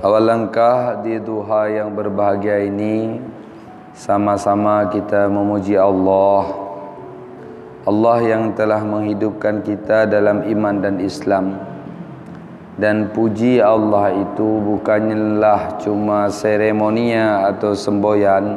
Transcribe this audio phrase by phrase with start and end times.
[0.00, 3.20] Awal langkah di duha yang berbahagia ini
[3.92, 6.56] Sama-sama kita memuji Allah.
[7.84, 11.60] Allah yang telah menghidupkan kita dalam iman dan Islam.
[12.80, 18.56] Dan puji Allah itu bukanlah cuma seremonia atau semboyan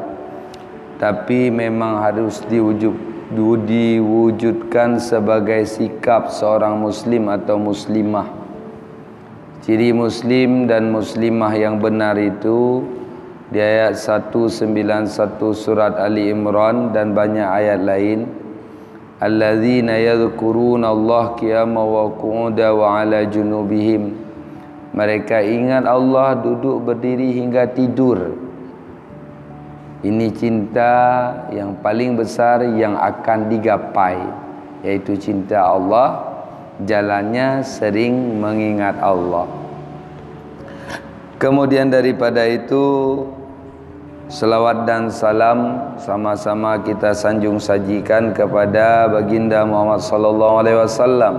[0.95, 2.95] Tapi memang harus diwujud,
[3.67, 8.42] diwujudkan sebagai sikap seorang muslim atau muslimah
[9.63, 12.83] Ciri muslim dan muslimah yang benar itu
[13.47, 15.07] di ayat 191
[15.55, 18.27] surat Ali Imran dan banyak ayat lain
[19.23, 24.19] alladzina yadhkuruna Allah qiyaman wa qu'udan wa 'ala junubihim.
[24.91, 28.35] Mereka ingat Allah duduk berdiri hingga tidur.
[30.03, 30.91] Ini cinta
[31.55, 34.19] yang paling besar yang akan digapai
[34.83, 36.32] yaitu cinta Allah
[36.81, 39.45] jalannya sering mengingat Allah.
[41.37, 43.19] Kemudian daripada itu
[44.31, 51.35] selawat dan salam sama-sama kita sanjung sajikan kepada baginda Muhammad sallallahu alaihi wasallam.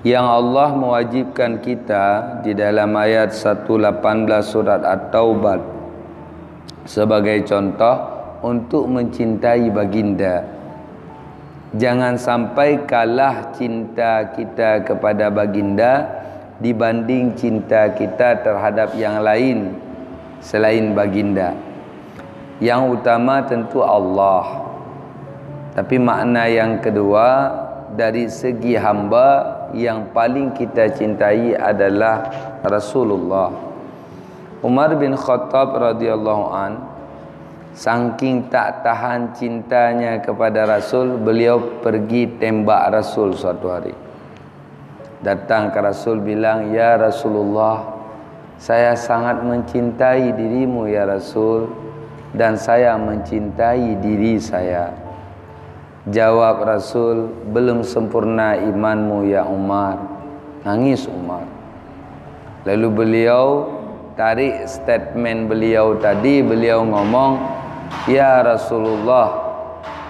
[0.00, 2.04] Yang Allah mewajibkan kita
[2.40, 4.00] di dalam ayat 118
[4.40, 5.60] surat At-Taubah
[6.88, 7.96] sebagai contoh
[8.40, 10.59] untuk mencintai baginda
[11.70, 16.02] Jangan sampai kalah cinta kita kepada baginda
[16.58, 19.78] dibanding cinta kita terhadap yang lain
[20.42, 21.54] selain baginda.
[22.58, 24.66] Yang utama tentu Allah.
[25.70, 27.54] Tapi makna yang kedua
[27.94, 32.26] dari segi hamba yang paling kita cintai adalah
[32.66, 33.54] Rasulullah.
[34.60, 36.89] Umar bin Khattab radhiyallahu an
[37.70, 43.94] Saking tak tahan cintanya kepada Rasul Beliau pergi tembak Rasul suatu hari.
[45.22, 47.94] Datang ke Rasul bilang Ya Rasulullah
[48.58, 51.70] Saya sangat mencintai dirimu ya Rasul
[52.34, 54.90] Dan saya mencintai diri saya.
[56.10, 59.94] Jawab Rasul Belum sempurna imanmu ya Umar.
[60.66, 61.46] Nangis Umar.
[62.68, 63.46] Lalu beliau
[64.18, 66.44] tarik statement beliau tadi.
[66.44, 67.59] Beliau ngomong
[68.06, 69.50] Ya Rasulullah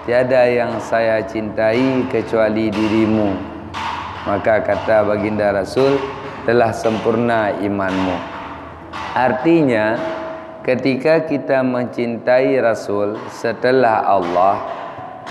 [0.05, 3.37] Tiada yang saya cintai kecuali dirimu.
[4.25, 5.97] Maka kata baginda Rasul
[6.45, 8.17] Telah sempurna imanmu.
[9.17, 9.97] Artinya
[10.61, 14.61] Ketika kita mencintai Rasul setelah Allah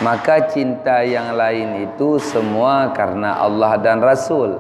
[0.03, 4.57] Maka cinta yang lain itu semua karena Allah dan Rasul.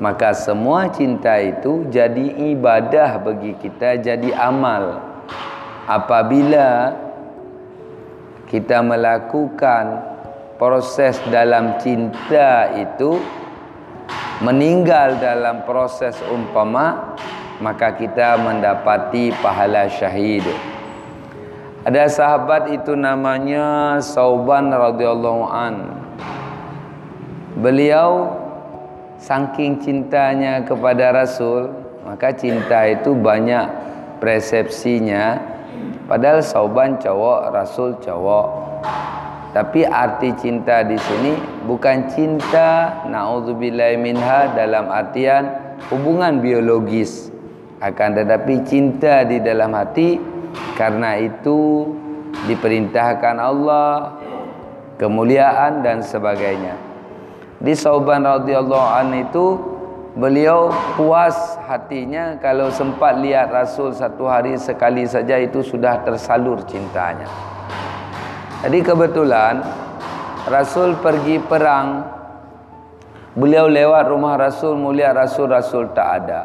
[0.00, 5.05] Maka semua cinta itu jadi ibadah bagi kita Jadi amal
[5.86, 6.92] apabila
[8.50, 10.02] kita melakukan
[10.58, 13.18] proses dalam cinta itu
[14.42, 17.16] meninggal dalam proses umpama
[17.62, 20.44] maka kita mendapati pahala syahid.
[21.86, 25.74] Ada sahabat itu namanya Sauban radhiyallahu an.
[27.56, 28.36] Beliau
[29.16, 31.72] saking cintanya kepada Rasul
[32.04, 33.66] maka cinta itu banyak
[34.20, 35.55] persepsinya
[36.06, 38.46] Padahal sauban cowok, rasul cowok.
[39.50, 41.34] Tapi arti cinta di sini
[41.66, 45.50] bukan cinta naudzubillah minha dalam artian
[45.90, 47.34] hubungan biologis.
[47.82, 50.16] Akan tetapi cinta di dalam hati
[50.78, 51.90] karena itu
[52.46, 54.14] diperintahkan Allah
[55.00, 56.76] kemuliaan dan sebagainya.
[57.56, 59.75] Di Sauban radhiyallahu an itu
[60.16, 67.28] beliau puas hatinya kalau sempat lihat Rasul satu hari sekali saja itu sudah tersalur cintanya.
[68.64, 69.60] Jadi kebetulan
[70.48, 72.00] Rasul pergi perang
[73.36, 76.42] beliau lewat rumah Rasul mulia Rasul Rasul tak ada.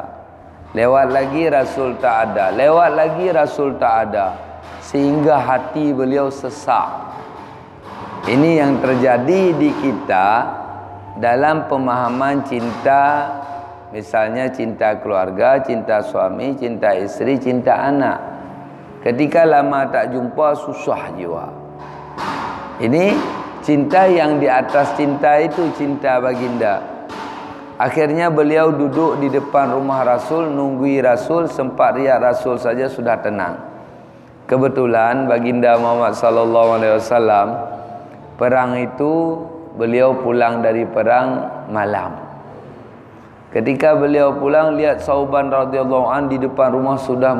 [0.76, 2.52] Lewat lagi Rasul tak ada.
[2.52, 4.36] Lewat lagi Rasul tak ada.
[4.84, 7.12] Sehingga hati beliau sesak.
[8.28, 10.28] Ini yang terjadi di kita
[11.20, 13.28] dalam pemahaman cinta
[13.92, 18.18] Misalnya cinta keluarga, cinta suami, cinta isteri, cinta anak.
[19.04, 21.46] Ketika lama tak jumpa susah jiwa.
[22.80, 23.12] Ini
[23.60, 26.80] cinta yang di atas cinta itu cinta baginda.
[27.76, 33.60] Akhirnya beliau duduk di depan rumah Rasul nunggui Rasul sempat riak Rasul saja sudah tenang.
[34.48, 37.48] Kebetulan baginda Muhammad sallallahu alaihi wasallam
[38.40, 39.44] perang itu
[39.74, 42.21] beliau pulang dari perang malam.
[43.52, 47.36] Ketika beliau pulang lihat Sauban radhiyallahu an di depan rumah sudah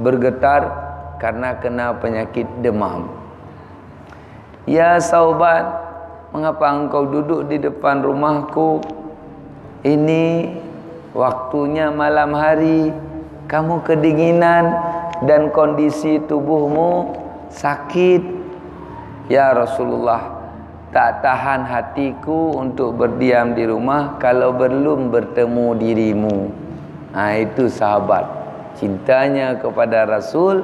[0.00, 0.72] bergetar
[1.20, 3.12] karena kena penyakit demam.
[4.64, 5.68] Ya Sauban,
[6.32, 8.80] mengapa engkau duduk di depan rumahku?
[9.84, 10.48] Ini
[11.12, 12.88] waktunya malam hari
[13.44, 14.72] kamu kedinginan
[15.28, 17.20] dan kondisi tubuhmu
[17.52, 18.24] sakit
[19.28, 20.33] ya Rasulullah
[20.94, 26.38] tak tahan hatiku untuk berdiam di rumah kalau belum bertemu dirimu
[27.10, 28.22] ha, itu sahabat
[28.78, 30.62] cintanya kepada Rasul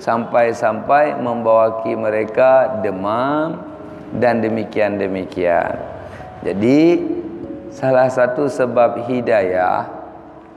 [0.00, 3.60] sampai-sampai membawaki mereka demam
[4.16, 5.76] dan demikian-demikian.
[6.40, 6.80] Jadi
[7.72, 9.88] salah satu sebab hidayah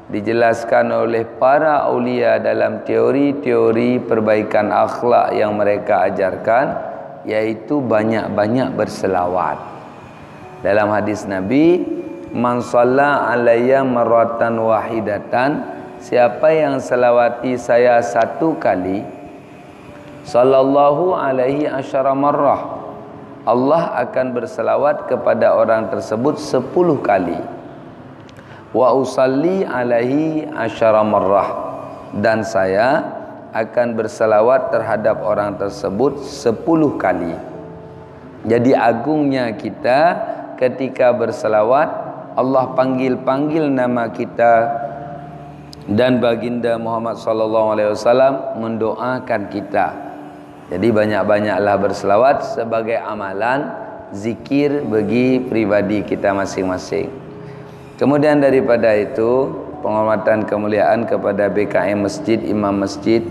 [0.08, 6.89] dijelaskan oleh para aulia dalam teori-teori perbaikan akhlak yang mereka ajarkan
[7.30, 9.62] yaitu banyak-banyak berselawat.
[10.66, 11.86] Dalam hadis Nabi,
[12.34, 19.04] "Man shalla alayya marratan wahidatan" Siapa yang selawati saya satu kali,
[20.24, 22.80] sallallahu alaihi asyara marrah
[23.50, 27.40] Allah akan berselawat kepada orang tersebut sepuluh kali
[28.70, 31.50] wa usalli alaihi asyara marrah
[32.14, 33.19] dan saya
[33.50, 37.34] akan berselawat terhadap orang tersebut sepuluh kali.
[38.46, 40.00] Jadi agungnya kita
[40.56, 41.90] ketika berselawat
[42.38, 44.86] Allah panggil-panggil nama kita.
[45.90, 49.88] Dan baginda Muhammad sallallahu alaihi wasallam mendoakan kita.
[50.70, 53.74] Jadi banyak-banyaklah berselawat sebagai amalan
[54.14, 57.10] zikir bagi pribadi kita masing-masing.
[57.98, 59.50] Kemudian daripada itu,
[59.82, 63.26] penghormatan kemuliaan kepada BKM Masjid, Imam Masjid,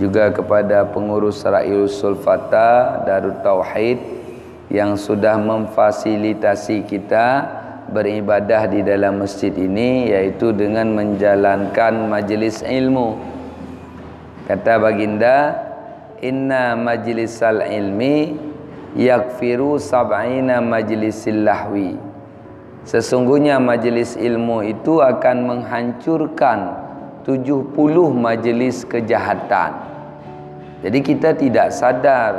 [0.00, 4.00] juga kepada pengurus Ra'il Sulfata Darut Tauhid
[4.72, 7.26] yang sudah memfasilitasi kita
[7.92, 13.20] beribadah di dalam masjid ini yaitu dengan menjalankan majlis ilmu.
[14.48, 15.36] Kata baginda,
[16.24, 18.34] inna majlisal ilmi
[18.96, 22.10] yakfiru sab'ina majlisil lahwi
[22.84, 26.58] sesungguhnya majlis ilmu itu akan menghancurkan
[27.22, 27.76] 70
[28.10, 29.89] majlis kejahatan
[30.80, 32.32] jadi kita tidak sadar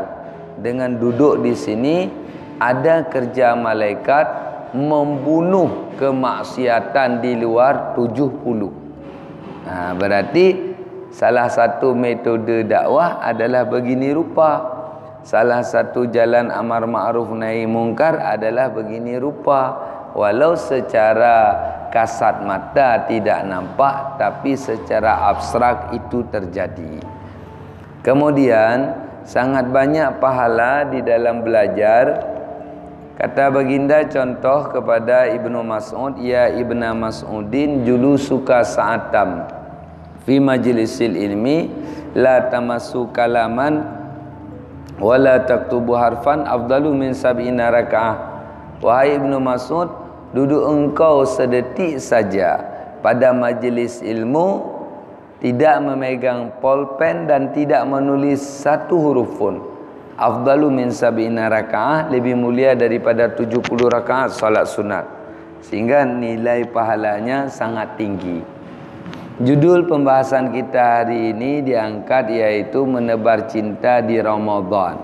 [0.58, 2.10] dengan duduk di sini
[2.62, 4.28] ada kerja malaikat
[4.78, 10.72] membunuh kemaksiatan di luar 70 nah berarti
[11.12, 14.80] Salah satu metode dakwah adalah begini rupa.
[15.28, 19.92] Salah satu jalan amar ma'ruf nahi mungkar adalah begini rupa.
[20.16, 21.56] Walau secara
[21.92, 27.04] kasat mata tidak nampak tapi secara abstrak itu terjadi.
[28.02, 32.34] Kemudian sangat banyak pahala di dalam belajar.
[33.22, 39.46] Kata baginda contoh kepada Ibnu Mas'ud, ya Ibnu Mas'udin julusuka sa'atam
[40.26, 41.70] fi majlisil ilmi
[42.18, 43.82] la tamassu kalaman
[45.02, 48.16] wala taktubu harfan afdalu min sab'ina raka'ah
[48.86, 49.90] wahai ibnu mas'ud
[50.34, 52.62] duduk engkau sedetik saja
[53.02, 54.81] pada majlis ilmu
[55.42, 59.58] tidak memegang pulpen dan tidak menulis satu huruf pun
[60.16, 63.60] afdalu min sab'ina raka'ah lebih mulia daripada 70
[63.90, 65.06] rakaat salat sunat
[65.66, 68.62] sehingga nilai pahalanya sangat tinggi
[69.42, 75.02] Judul pembahasan kita hari ini diangkat yaitu menebar cinta di Ramadan.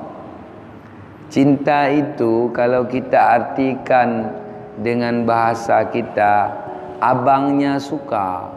[1.34, 4.30] Cinta itu kalau kita artikan
[4.78, 6.53] dengan bahasa kita,
[7.01, 8.56] abangnya suka.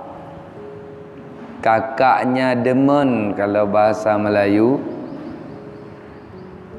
[1.60, 4.80] Kakaknya demen kalau bahasa Melayu.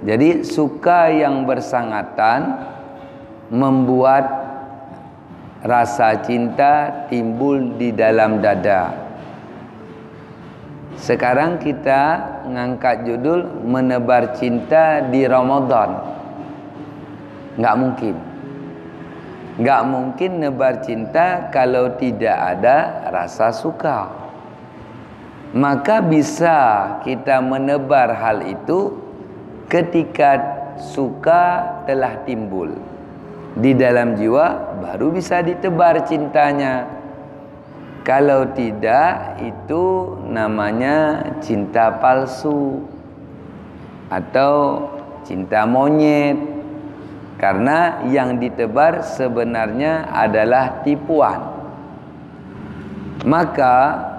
[0.02, 2.58] Jadi suka yang bersangatan
[3.54, 4.26] membuat
[5.62, 8.90] rasa cinta timbul di dalam dada.
[10.98, 12.18] Sekarang kita
[12.50, 16.02] mengangkat judul menebar cinta di Ramadan.
[17.62, 18.16] Enggak mungkin.
[19.62, 24.21] Enggak mungkin nebar cinta kalau tidak ada rasa suka.
[25.52, 26.58] Maka bisa
[27.04, 28.96] kita menebar hal itu
[29.68, 30.40] ketika
[30.80, 32.72] suka telah timbul.
[33.60, 36.88] Di dalam jiwa baru bisa ditebar cintanya.
[38.08, 42.88] Kalau tidak itu namanya cinta palsu
[44.08, 44.88] atau
[45.28, 46.40] cinta monyet.
[47.36, 51.42] Karena yang ditebar sebenarnya adalah tipuan.
[53.28, 54.11] Maka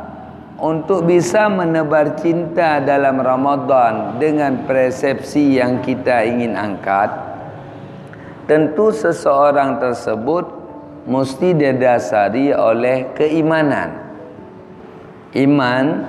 [0.63, 7.11] untuk bisa menebar cinta dalam Ramadan dengan persepsi yang kita ingin angkat
[8.47, 10.47] tentu seseorang tersebut
[11.07, 13.99] mesti didasari oleh keimanan.
[15.35, 16.07] Iman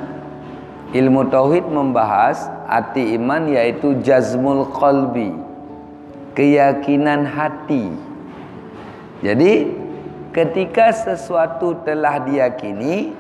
[0.93, 5.33] ilmu tauhid membahas arti iman yaitu jazmul qalbi,
[6.38, 7.89] keyakinan hati.
[9.24, 9.72] Jadi
[10.36, 13.15] ketika sesuatu telah diyakini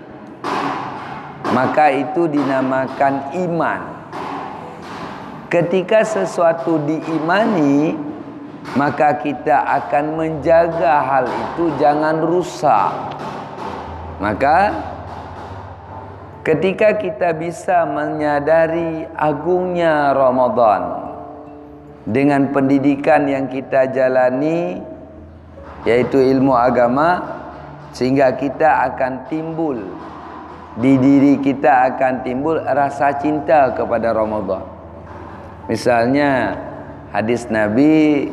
[1.53, 3.81] maka itu dinamakan iman.
[5.47, 7.93] Ketika sesuatu diimani
[8.73, 12.91] maka kita akan menjaga hal itu jangan rusak.
[14.17, 14.73] Maka
[16.41, 21.11] ketika kita bisa menyadari agungnya Ramadan
[22.09, 24.81] dengan pendidikan yang kita jalani
[25.85, 27.21] yaitu ilmu agama
[27.93, 29.77] sehingga kita akan timbul
[30.73, 34.65] di diri kita akan timbul rasa cinta kepada Ramadan.
[35.69, 36.57] Misalnya
[37.13, 38.27] hadis Nabi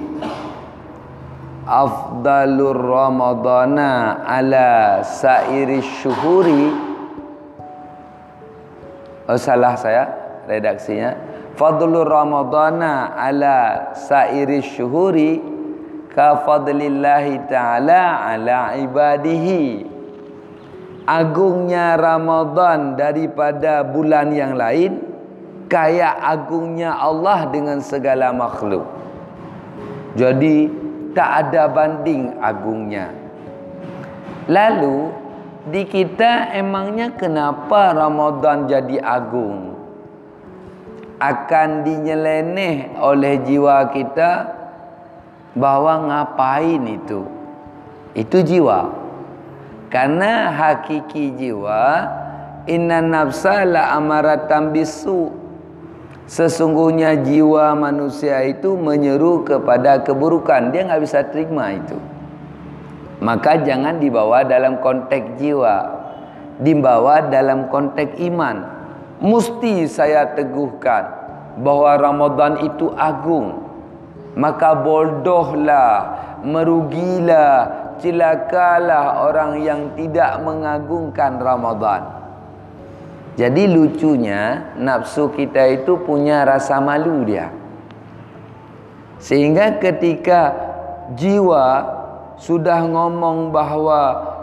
[1.69, 6.75] afdalur ramadana ala sairi syuhuri.
[9.31, 10.11] Oh, salah saya
[10.49, 11.15] redaksinya.
[11.55, 15.39] Fadlur ramadana ala sairi syuhuri
[16.11, 19.87] ka fadlillahi ta'ala ala ibadihi
[21.11, 25.03] agungnya Ramadan daripada bulan yang lain
[25.67, 28.87] kaya agungnya Allah dengan segala makhluk.
[30.15, 30.71] Jadi
[31.11, 33.11] tak ada banding agungnya.
[34.47, 35.11] Lalu
[35.67, 39.75] di kita emangnya kenapa Ramadan jadi agung?
[41.19, 44.59] Akan dinyeleneh oleh jiwa kita?
[45.59, 47.27] Bahawa ngapain itu?
[48.15, 49.00] Itu jiwa
[49.91, 52.07] karena hakiki jiwa
[52.71, 55.35] inna nafsa la amaratan bisu.
[56.31, 60.71] Sesungguhnya jiwa manusia itu menyeru kepada keburukan.
[60.71, 61.99] Dia nggak bisa terima itu.
[63.19, 65.77] Maka jangan dibawa dalam konteks jiwa.
[66.63, 68.63] Dibawa dalam konteks iman.
[69.19, 71.03] Mesti saya teguhkan
[71.59, 73.67] bahawa Ramadan itu agung.
[74.39, 76.15] Maka bodohlah,
[76.47, 82.03] merugilah, celakalah orang yang tidak mengagungkan Ramadan.
[83.39, 87.49] Jadi lucunya nafsu kita itu punya rasa malu dia.
[89.21, 90.53] Sehingga ketika
[91.15, 91.87] jiwa
[92.41, 94.01] sudah ngomong bahawa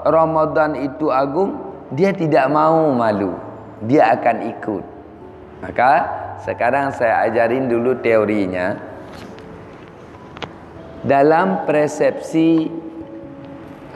[0.08, 1.58] Ramadan itu agung,
[1.92, 3.48] dia tidak mau malu
[3.86, 4.84] dia akan ikut.
[5.62, 5.92] Maka
[6.42, 8.78] sekarang saya ajarin dulu teorinya.
[11.06, 12.67] Dalam persepsi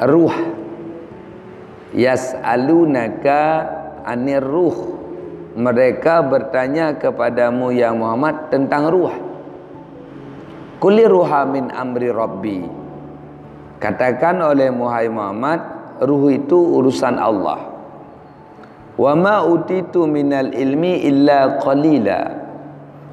[0.05, 0.33] ruh.
[1.93, 3.41] Yas'alunaka
[4.05, 4.97] anir ruh.
[5.51, 9.11] Mereka bertanya kepadamu ya Muhammad tentang ruh.
[10.79, 12.63] Kulli ruha min amri rabbi.
[13.77, 15.59] Katakan oleh Muhammad
[16.01, 17.69] ruh itu urusan Allah.
[18.95, 22.41] Wa ma utitu minal ilmi illa qalila.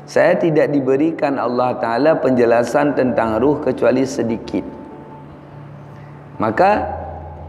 [0.08, 4.77] Saya tidak diberikan Allah Taala penjelasan tentang ruh kecuali sedikit.
[6.38, 6.86] Maka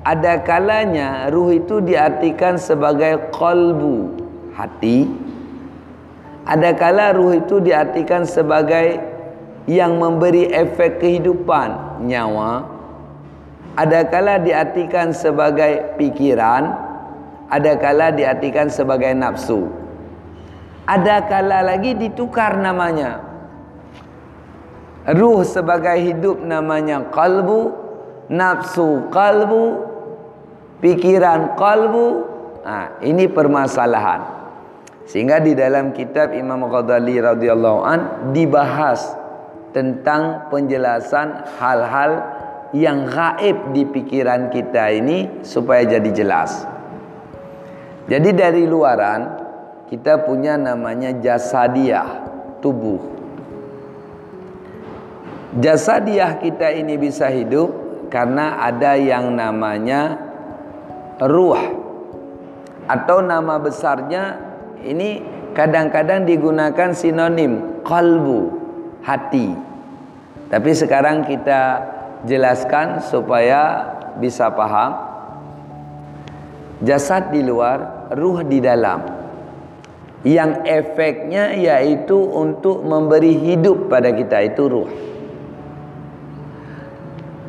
[0.01, 4.17] ada kalanya ruh itu diartikan sebagai qalbu,
[4.57, 5.05] hati.
[6.49, 8.97] Ada kala ruh itu diartikan sebagai
[9.69, 12.65] yang memberi efek kehidupan, nyawa.
[13.77, 16.73] Ada kala diartikan sebagai pikiran,
[17.49, 19.79] ada kala diartikan sebagai nafsu
[20.89, 23.21] ada kala lagi ditukar namanya
[25.13, 27.88] ruh sebagai hidup namanya kalbu
[28.29, 29.89] nafsu kalbu
[30.79, 32.07] pikiran kalbu
[32.63, 34.39] ha, ini permasalahan
[35.09, 39.17] sehingga di dalam kitab Imam Ghazali radhiyallahu an dibahas
[39.73, 42.11] tentang penjelasan hal-hal
[42.77, 46.61] yang gaib di pikiran kita ini supaya jadi jelas.
[48.05, 49.41] Jadi dari luaran
[49.89, 52.21] kita punya namanya jasadiah
[52.61, 53.01] tubuh.
[55.57, 57.73] Jasadiah kita ini bisa hidup
[58.09, 60.17] karena ada yang namanya
[61.21, 61.77] ruh.
[62.89, 64.41] Atau nama besarnya
[64.81, 65.21] ini
[65.53, 68.49] kadang-kadang digunakan sinonim kalbu
[69.05, 69.53] hati.
[70.49, 71.61] Tapi sekarang kita
[72.25, 75.05] jelaskan supaya bisa paham.
[76.81, 79.21] Jasad di luar ruh di dalam.
[80.25, 84.89] Yang efeknya yaitu untuk memberi hidup pada kita itu ruh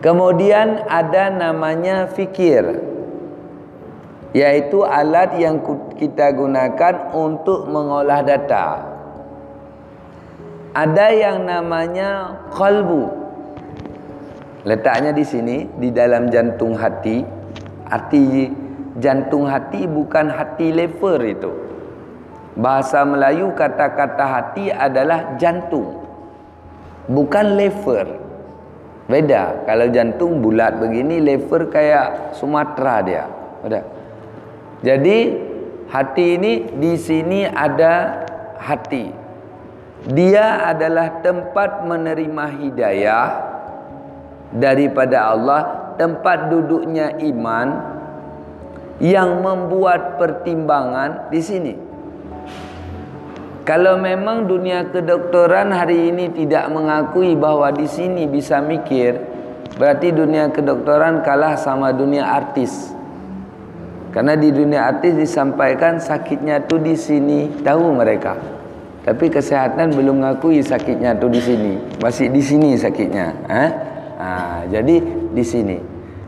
[0.01, 2.91] kemudian ada namanya fikir
[4.31, 5.59] yaitu alat yang
[5.99, 8.87] kita gunakan untuk mengolah data.
[10.71, 13.11] Ada yang namanya kalbu
[14.63, 17.27] letaknya di sini di dalam jantung hati.
[17.91, 18.47] Arti
[19.03, 21.51] jantung hati bukan hati lever itu.
[22.55, 26.07] Bahasa Melayu kata-kata hati adalah jantung
[27.11, 28.30] bukan lever
[29.11, 29.67] Beda.
[29.67, 33.25] Kalau jantung bulat begini, lever kayak Sumatera dia.
[33.67, 33.83] Udah.
[34.87, 35.19] Jadi
[35.91, 38.23] hati ini di sini ada
[38.57, 39.11] hati.
[40.15, 43.27] Dia adalah tempat menerima hidayah
[44.55, 47.69] daripada Allah, tempat duduknya iman
[49.03, 51.90] yang membuat pertimbangan di sini.
[53.71, 59.15] Kalau memang dunia kedokteran hari ini tidak mengakui bahawa di sini bisa mikir,
[59.79, 62.91] berarti dunia kedokteran kalah sama dunia artis.
[64.11, 68.35] Karena di dunia artis disampaikan sakitnya tu di sini, tahu mereka.
[69.07, 73.27] Tapi kesehatan belum mengakui sakitnya tu di sini, masih di sini sakitnya.
[73.47, 73.65] Ha?
[74.19, 74.31] Ha,
[74.67, 74.99] jadi
[75.31, 75.79] di sini.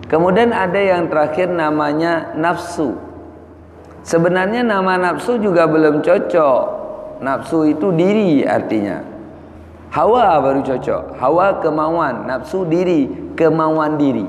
[0.06, 2.94] Kemudian ada yang terakhir namanya nafsu.
[4.06, 6.81] Sebenarnya nama nafsu juga belum cocok.
[7.22, 8.98] Nafsu itu diri artinya.
[9.94, 11.16] Hawa baru cocok.
[11.22, 13.06] Hawa kemauan, nafsu diri,
[13.38, 14.26] kemauan diri.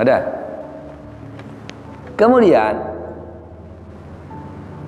[0.00, 0.18] Ada.
[2.16, 2.74] Kemudian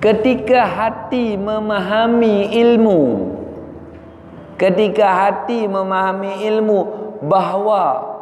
[0.01, 3.01] ketika hati memahami ilmu
[4.55, 6.79] ketika hati memahami ilmu
[7.25, 8.13] bahawa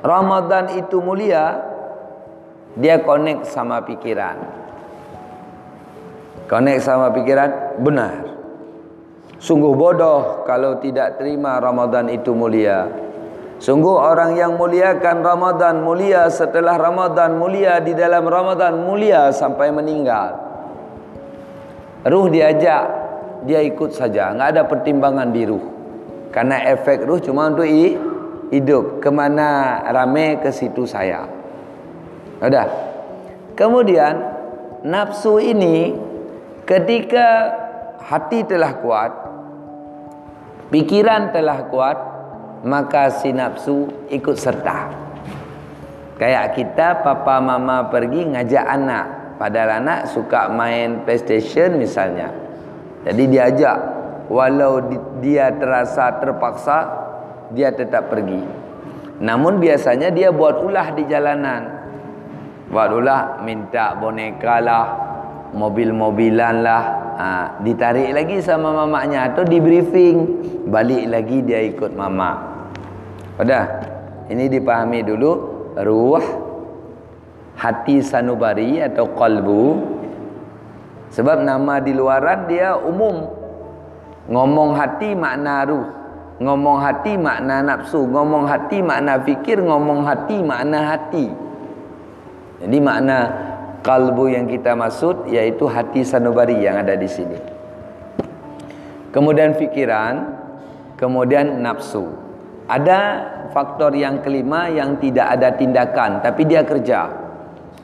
[0.00, 1.58] Ramadan itu mulia
[2.78, 4.63] dia connect sama pikiran
[6.50, 8.34] connect sama pikiran benar.
[9.40, 12.88] Sungguh bodoh kalau tidak terima Ramadan itu mulia.
[13.60, 20.36] Sungguh orang yang muliakan Ramadan mulia setelah Ramadan mulia di dalam Ramadan mulia sampai meninggal.
[22.04, 22.84] Ruh diajak
[23.44, 24.32] dia ikut saja.
[24.32, 25.64] Enggak ada pertimbangan di ruh.
[26.32, 27.96] Karena efek ruh cuma untuk i
[28.52, 29.00] hidup.
[29.00, 31.24] Kemana rame ke situ saya
[32.44, 32.68] ada?
[33.54, 34.18] Kemudian
[34.82, 35.94] nafsu ini
[36.64, 37.26] ketika
[38.00, 39.12] hati telah kuat
[40.68, 41.98] pikiran telah kuat
[42.64, 44.92] maka si nafsu ikut serta
[46.16, 52.32] kayak kita papa mama pergi ngajak anak padahal anak suka main playstation misalnya
[53.04, 53.78] jadi diajak
[54.32, 54.80] walau
[55.20, 57.04] dia terasa terpaksa
[57.52, 58.40] dia tetap pergi.
[59.20, 61.62] Namun biasanya dia buat ulah di jalanan.
[62.72, 64.86] Buat ulah minta boneka lah,
[65.54, 66.84] mobil-mobilan lah.
[67.14, 67.26] Ha,
[67.62, 70.16] ditarik lagi sama mamanya atau di briefing.
[70.66, 72.36] Balik lagi dia ikut mama.
[73.38, 73.64] Sudah?
[74.26, 75.32] Ini dipahami dulu.
[75.78, 76.24] Ruh,
[77.54, 79.94] hati sanubari atau kalbu.
[81.14, 83.30] Sebab nama di luaran dia umum.
[84.26, 85.86] Ngomong hati makna ruh.
[86.34, 91.30] Ngomong hati makna nafsu Ngomong hati makna fikir Ngomong hati makna hati
[92.58, 93.18] Jadi makna
[93.84, 97.36] kalbu yang kita maksud Iaitu hati sanubari yang ada di sini.
[99.12, 100.40] Kemudian fikiran
[100.96, 102.08] Kemudian nafsu.
[102.64, 103.00] Ada
[103.52, 107.12] faktor yang kelima yang tidak ada tindakan Tapi dia kerja.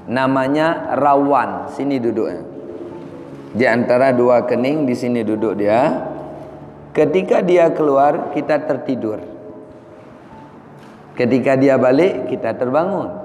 [0.09, 1.69] Namanya rawan.
[1.69, 2.43] Sini duduknya.
[3.51, 6.09] Di antara dua kening di sini duduk dia.
[6.97, 9.21] Ketika dia keluar kita tertidur.
[11.19, 13.20] Ketika dia balik kita terbangun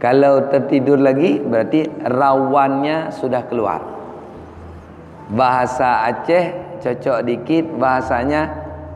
[0.00, 3.84] Kalau tertidur lagi berarti rawannya sudah keluar.
[5.28, 8.48] Bahasa Aceh cocok dikit bahasanya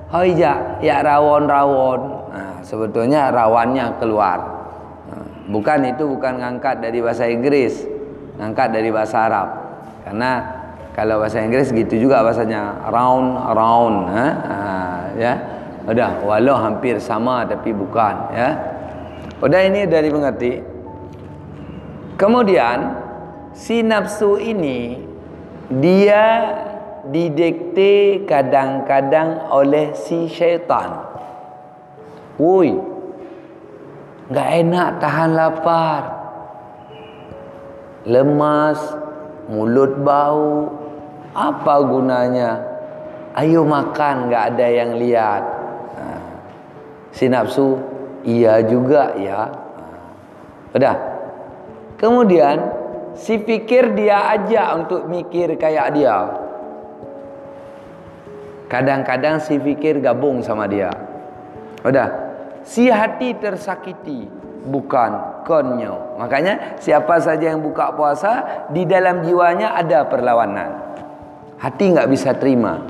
[0.09, 2.01] Hoija ya rawon-rawon.
[2.33, 4.39] Nah, Sebetulnya rawannya keluar.
[5.13, 7.85] Nah, Bukan itu bukan ngangkat dari bahasa Inggris
[8.41, 9.49] Ngangkat dari bahasa Arab.
[10.09, 10.31] Karena
[10.97, 14.27] kalau bahasa Inggris gitu juga bahasanya round round ha?
[14.27, 14.59] ha
[15.21, 15.35] ya.
[15.85, 18.57] Sudah walau hampir sama tapi bukan ya.
[19.37, 20.74] Sudah ini dari mengerti
[22.15, 22.99] kemudian
[23.55, 24.99] si nafsu ini
[25.71, 26.27] dia
[27.09, 31.05] didikte kadang-kadang oleh si syaitan.
[32.41, 32.75] Woi
[34.29, 36.03] enggak enak tahan lapar.
[38.05, 38.81] Lemas
[39.49, 40.81] mulut bau.
[41.35, 42.63] Apa gunanya?
[43.35, 45.43] Ayo makan enggak ada yang lihat.
[45.99, 46.05] Ha.
[47.11, 47.79] si nafsu
[48.23, 49.51] iya juga ya.
[50.71, 51.14] Sudah
[52.01, 52.59] kemudian
[53.15, 56.19] si fikir dia ajak untuk mikir kayak dia.
[58.69, 60.91] Kadang-kadang si fikir gabung sama dia.
[61.85, 62.09] Sudah
[62.65, 64.27] si hati tersakiti
[64.65, 70.71] bukan konyo makanya siapa saja yang buka puasa di dalam jiwanya ada perlawanan.
[71.61, 72.81] Hati enggak bisa terima.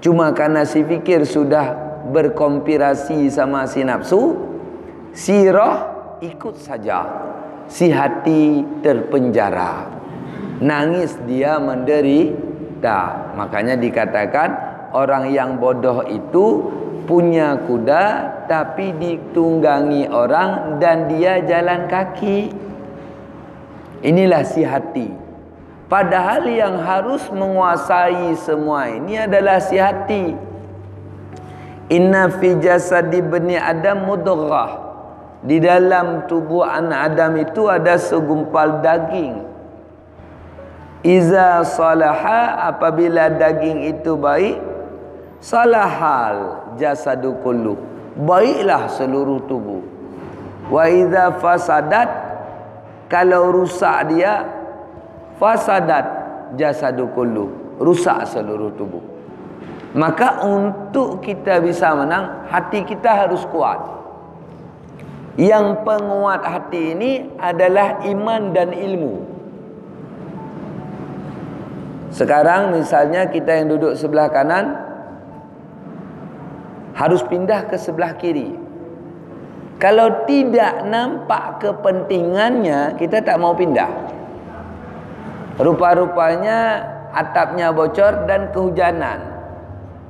[0.00, 1.74] Cuma karena si fikir sudah
[2.14, 4.38] berkompirasi sama si nafsu,
[5.10, 5.76] si roh
[6.22, 7.02] ikut saja.
[7.66, 9.90] Si hati terpenjara.
[10.62, 13.34] Nangis dia menderita.
[13.36, 14.48] Makanya dikatakan
[14.96, 16.72] orang yang bodoh itu
[17.06, 18.04] punya kuda
[18.50, 22.50] tapi ditunggangi orang dan dia jalan kaki
[24.02, 25.14] inilah si hati
[25.86, 30.34] padahal yang harus menguasai semua ini adalah si hati
[31.94, 34.85] inna fi jasadi bani adam mudghah
[35.46, 39.46] di dalam tubuh anak adam itu ada segumpal daging.
[41.06, 44.58] Iza salaha apabila daging itu baik
[45.38, 47.78] salahal jasadu kullu.
[48.18, 49.86] Baiklah seluruh tubuh.
[50.66, 52.10] Wa idza fasadat
[53.06, 54.50] kalau rusak dia
[55.38, 56.10] fasadat
[56.58, 57.78] jasadu kullu.
[57.78, 59.04] Rusak seluruh tubuh.
[59.94, 63.96] Maka untuk kita bisa menang hati kita harus kuat
[65.36, 69.36] yang penguat hati ini adalah iman dan ilmu
[72.16, 74.72] sekarang misalnya kita yang duduk sebelah kanan
[76.96, 78.56] harus pindah ke sebelah kiri.
[79.76, 83.92] Kalau tidak nampak kepentingannya, kita tak mau pindah.
[85.60, 86.80] Rupa-rupanya
[87.12, 89.20] atapnya bocor dan kehujanan.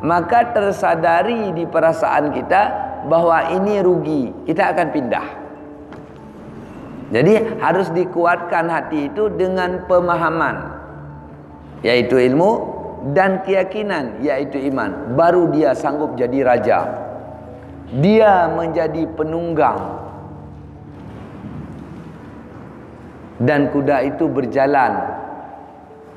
[0.06, 2.62] Maka tersadari di perasaan kita
[3.06, 5.26] bahwa ini rugi, kita akan pindah.
[7.06, 10.74] Jadi harus dikuatkan hati itu dengan pemahaman
[11.86, 12.66] yaitu ilmu
[13.14, 15.14] dan keyakinan yaitu iman.
[15.14, 16.78] Baru dia sanggup jadi raja.
[18.02, 20.02] Dia menjadi penunggang.
[23.38, 24.96] Dan kuda itu berjalan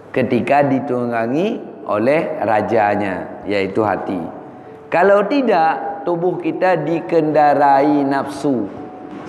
[0.10, 4.18] ketika ditunggangi oleh rajanya yaitu hati.
[4.90, 8.70] Kalau tidak tubuh kita dikendarai nafsu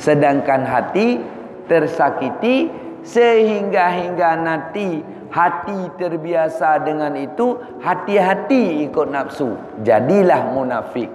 [0.01, 1.21] sedangkan hati
[1.69, 2.73] tersakiti
[3.05, 9.55] sehingga hingga nanti hati terbiasa dengan itu hati-hati ikut nafsu.
[9.87, 11.09] Jadilah munafik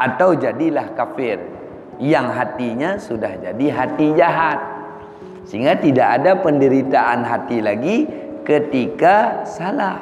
[0.00, 1.38] atau jadilah kafir.
[1.96, 4.60] Yang hatinya sudah jadi hati jahat.
[5.48, 8.04] Sehingga tidak ada penderitaan hati lagi
[8.44, 9.96] ketika salah.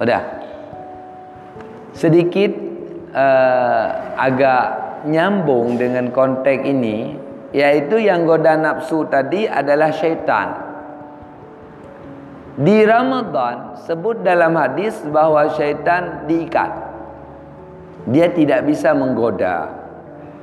[0.00, 0.22] Sudah?
[1.94, 2.69] Sedikit
[3.14, 3.86] uh,
[4.18, 4.64] agak
[5.08, 7.16] nyambung dengan konteks ini
[7.50, 10.70] yaitu yang goda nafsu tadi adalah syaitan
[12.60, 16.68] di Ramadan sebut dalam hadis bahawa syaitan diikat.
[18.12, 19.80] Dia tidak bisa menggoda.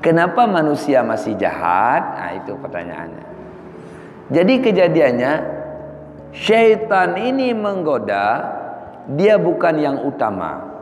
[0.02, 2.02] Kenapa manusia masih jahat?
[2.18, 3.26] Nah, itu pertanyaannya.
[4.34, 5.34] Jadi kejadiannya
[6.34, 8.56] syaitan ini menggoda
[9.14, 10.77] dia bukan yang utama.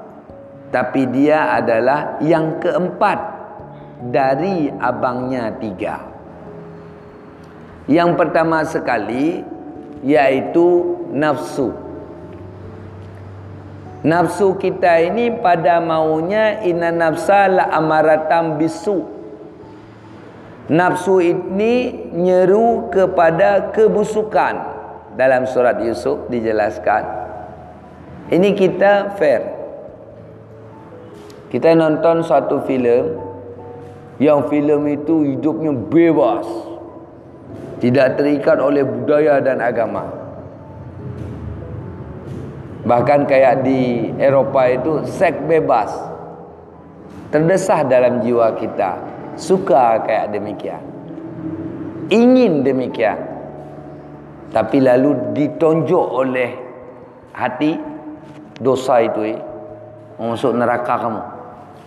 [0.76, 3.16] Tapi dia adalah yang keempat
[4.12, 6.04] dari abangnya tiga.
[7.88, 9.40] Yang pertama sekali
[10.04, 11.72] yaitu nafsu.
[14.04, 19.00] Nafsu kita ini pada maunya inna nafsa la amaratam bisu.
[20.68, 24.76] Nafsu ini nyeru kepada kebusukan.
[25.16, 27.08] Dalam surat Yusuf dijelaskan.
[28.28, 29.55] Ini kita fair.
[31.50, 33.16] Kita nonton suatu filem
[34.18, 36.48] yang filem itu hidupnya bebas.
[37.84, 40.08] Tidak terikat oleh budaya dan agama.
[42.86, 45.92] Bahkan kayak di Eropa itu seks bebas.
[47.34, 48.96] Terdesah dalam jiwa kita.
[49.36, 50.80] Suka kayak demikian.
[52.08, 53.20] Ingin demikian.
[54.56, 56.50] Tapi lalu ditonjok oleh
[57.36, 57.76] hati
[58.56, 59.40] dosa itu eh.
[60.16, 61.35] Masuk neraka kamu.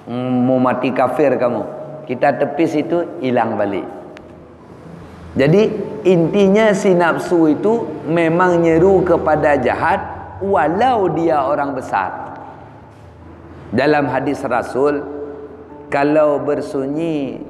[0.08, 1.62] Mau mati kafir kamu.
[2.08, 3.84] Kita tepis itu hilang balik.
[5.36, 5.70] Jadi
[6.08, 10.00] intinya si nafsu itu memang nyeru kepada jahat
[10.40, 12.38] walau dia orang besar
[13.74, 15.04] dalam hadis rasul
[15.92, 17.42] kalau bersunyi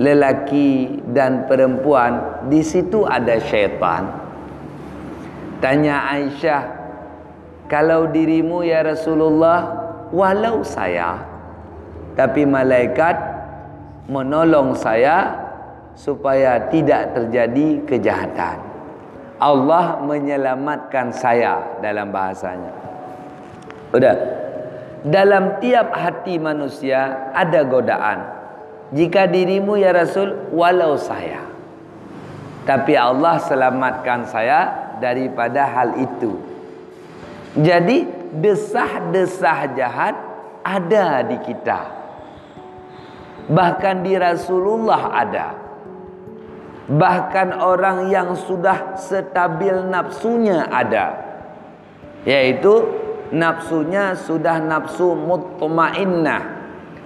[0.00, 4.08] lelaki dan perempuan di situ ada syaitan
[5.60, 6.64] tanya Aisyah
[7.66, 9.74] kalau dirimu ya Rasulullah
[10.12, 11.35] walau saya
[12.18, 13.14] tapi malaikat
[14.10, 15.46] menolong saya
[15.94, 18.76] supaya tidak terjadi kejahatan
[19.36, 22.72] Allah menyelamatkan saya dalam bahasanya.
[23.92, 24.16] Sudah.
[25.06, 28.18] Dalam tiap hati manusia ada godaan.
[28.96, 31.44] Jika dirimu ya Rasul walau saya.
[32.66, 34.60] Tapi Allah selamatkan saya
[34.98, 36.34] daripada hal itu.
[37.54, 40.16] Jadi desah-desah jahat
[40.64, 41.95] ada di kita.
[43.46, 45.48] Bahkan di Rasulullah ada.
[46.86, 51.14] Bahkan orang yang sudah stabil nafsunya ada.
[52.26, 52.86] Yaitu
[53.30, 56.56] nafsunya sudah nafsu mutmainnah.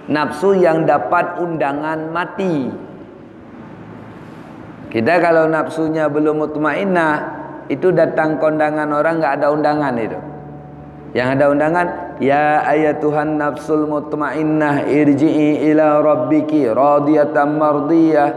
[0.09, 2.73] nafsu yang dapat undangan mati
[4.89, 7.13] kita kalau nafsunya belum mutmainnah
[7.69, 10.19] itu datang kondangan orang nggak ada undangan itu
[11.11, 11.87] yang ada undangan
[12.23, 18.29] ya ayatuhan nafsul mutmainnah irji'i ila rabbiki radiyatan mardiyah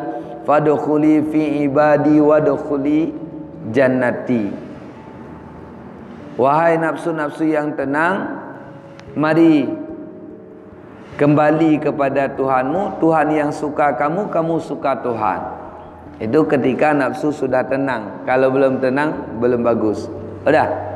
[0.42, 3.14] fadkhuli fi ibadi wadkhuli
[3.70, 4.50] jannati.
[6.34, 8.42] Wahai nafsu-nafsu yang tenang
[9.14, 9.70] mari
[11.14, 12.98] kembali kepada Tuhanmu.
[12.98, 15.40] Tuhan yang suka kamu kamu suka Tuhan.
[16.18, 18.26] Itu ketika nafsu sudah tenang.
[18.26, 20.10] Kalau belum tenang belum bagus.
[20.42, 20.93] Sudah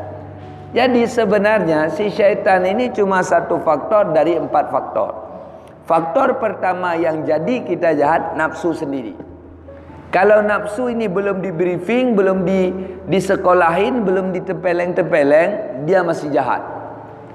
[0.72, 5.12] jadi sebenarnya si syaitan ini cuma satu faktor dari empat faktor
[5.88, 9.16] faktor pertama yang jadi kita jahat nafsu sendiri
[10.08, 12.72] kalau nafsu ini belum di briefing, belum di
[13.12, 16.64] disekolahin, belum ditempeleng-tempeleng, dia masih jahat.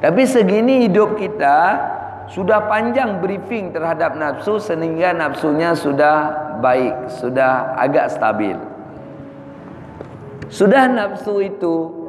[0.02, 1.78] Tapi segini hidup kita
[2.34, 6.18] sudah panjang briefing terhadap nafsu sehingga nafsunya sudah
[6.66, 8.58] baik, sudah agak stabil.
[10.50, 12.03] Sudah nafsu itu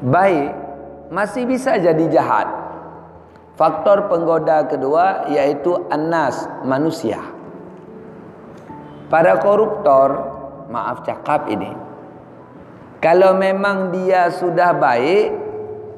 [0.00, 0.50] baik,
[1.12, 2.48] masih bisa jadi jahat.
[3.60, 7.20] Faktor penggoda kedua yaitu anas manusia.
[9.12, 10.08] Para koruptor,
[10.72, 11.68] maaf cakap ini.
[13.00, 15.32] Kalau memang dia sudah baik,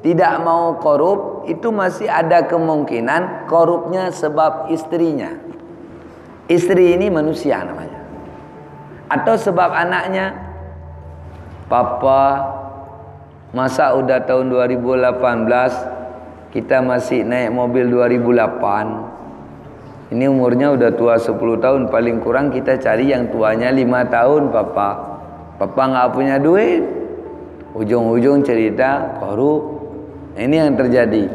[0.03, 5.31] tidak mau korup, itu masih ada kemungkinan korupnya sebab istrinya.
[6.51, 8.03] Istri ini manusia namanya.
[9.07, 10.35] Atau sebab anaknya.
[11.71, 12.23] Papa,
[13.53, 19.13] masa udah tahun 2018, kita masih naik mobil 2008.
[20.13, 24.89] Ini umurnya udah tua 10 tahun Paling kurang kita cari yang tuanya 5 tahun Papa.
[25.57, 26.85] Papa nggak punya duit.
[27.73, 29.89] Ujung-ujung cerita korup
[30.37, 31.25] Ini yang terjadi.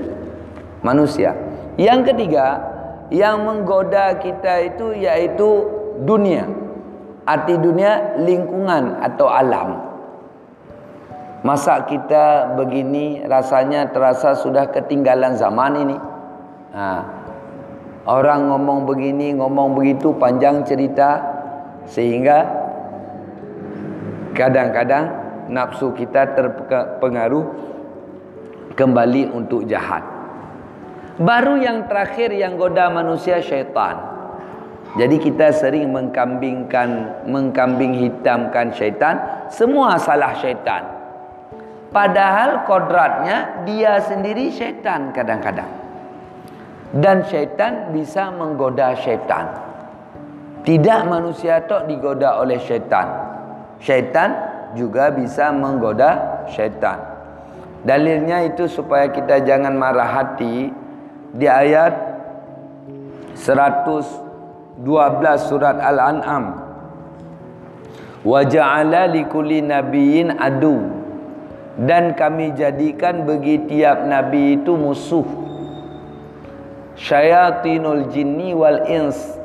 [0.87, 1.35] Manusia.
[1.74, 2.62] Yang ketiga
[3.11, 5.66] Yang menggoda kita itu yaitu
[6.07, 6.46] dunia.
[7.26, 9.88] Arti dunia lingkungan atau alam
[11.48, 15.96] Masa kita begini rasanya terasa sudah ketinggalan zaman ini
[16.76, 17.18] Nah
[18.08, 21.20] Orang ngomong begini, ngomong begitu panjang cerita
[21.84, 22.40] sehingga
[24.32, 25.12] kadang-kadang
[25.52, 27.44] nafsu kita terpengaruh
[28.72, 30.00] kembali untuk jahat.
[31.20, 34.00] Baru yang terakhir yang goda manusia syaitan.
[34.96, 36.88] Jadi kita sering mengkambingkan,
[37.28, 39.20] mengkambing hitamkan syaitan,
[39.52, 40.97] semua salah syaitan.
[41.88, 45.79] Padahal kodratnya dia sendiri syaitan kadang-kadang
[46.94, 49.53] dan syaitan bisa menggoda syaitan.
[50.64, 53.09] Tidak manusia tok digoda oleh syaitan.
[53.81, 54.31] Syaitan
[54.77, 57.01] juga bisa menggoda syaitan.
[57.85, 60.68] Dalilnya itu supaya kita jangan marah hati
[61.33, 61.94] di ayat
[63.33, 64.83] 112
[65.40, 66.44] surat Al-An'am.
[68.27, 70.97] Wa ja'ala likulli nabiyyin adu
[71.78, 75.22] dan kami jadikan bagi tiap nabi itu musuh.
[76.98, 79.38] Syayatinul jinni wal ins.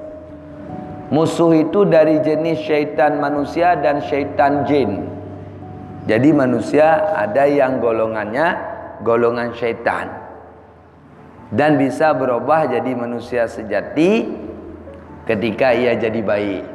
[1.13, 5.05] Musuh itu dari jenis syaitan manusia dan syaitan jin.
[6.09, 8.57] Jadi manusia ada yang golongannya
[9.05, 10.09] golongan syaitan.
[11.53, 14.25] Dan bisa berubah jadi manusia sejati
[15.29, 16.72] ketika ia jadi baik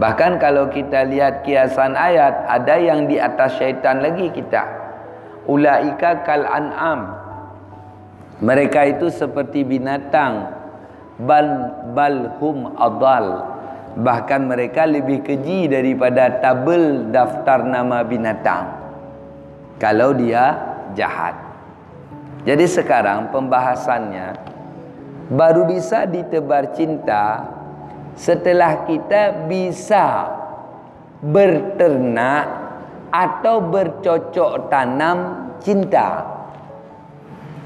[0.00, 4.80] bahkan kalau kita lihat kiasan ayat ada yang di atas syaitan lagi kita.
[5.44, 7.20] Ulaika kal an'am
[8.40, 10.56] mereka itu seperti binatang.
[11.20, 11.48] Bal
[11.92, 13.44] balhum adal.
[14.00, 18.72] Bahkan mereka lebih keji daripada tabel daftar nama binatang.
[19.76, 20.56] Kalau dia
[20.96, 21.36] jahat.
[22.48, 24.32] Jadi sekarang pembahasannya
[25.28, 27.44] baru bisa ditebar cinta
[28.14, 30.28] setelah kita bisa
[31.20, 32.44] berternak
[33.10, 35.18] atau bercocok tanam
[35.60, 36.24] cinta.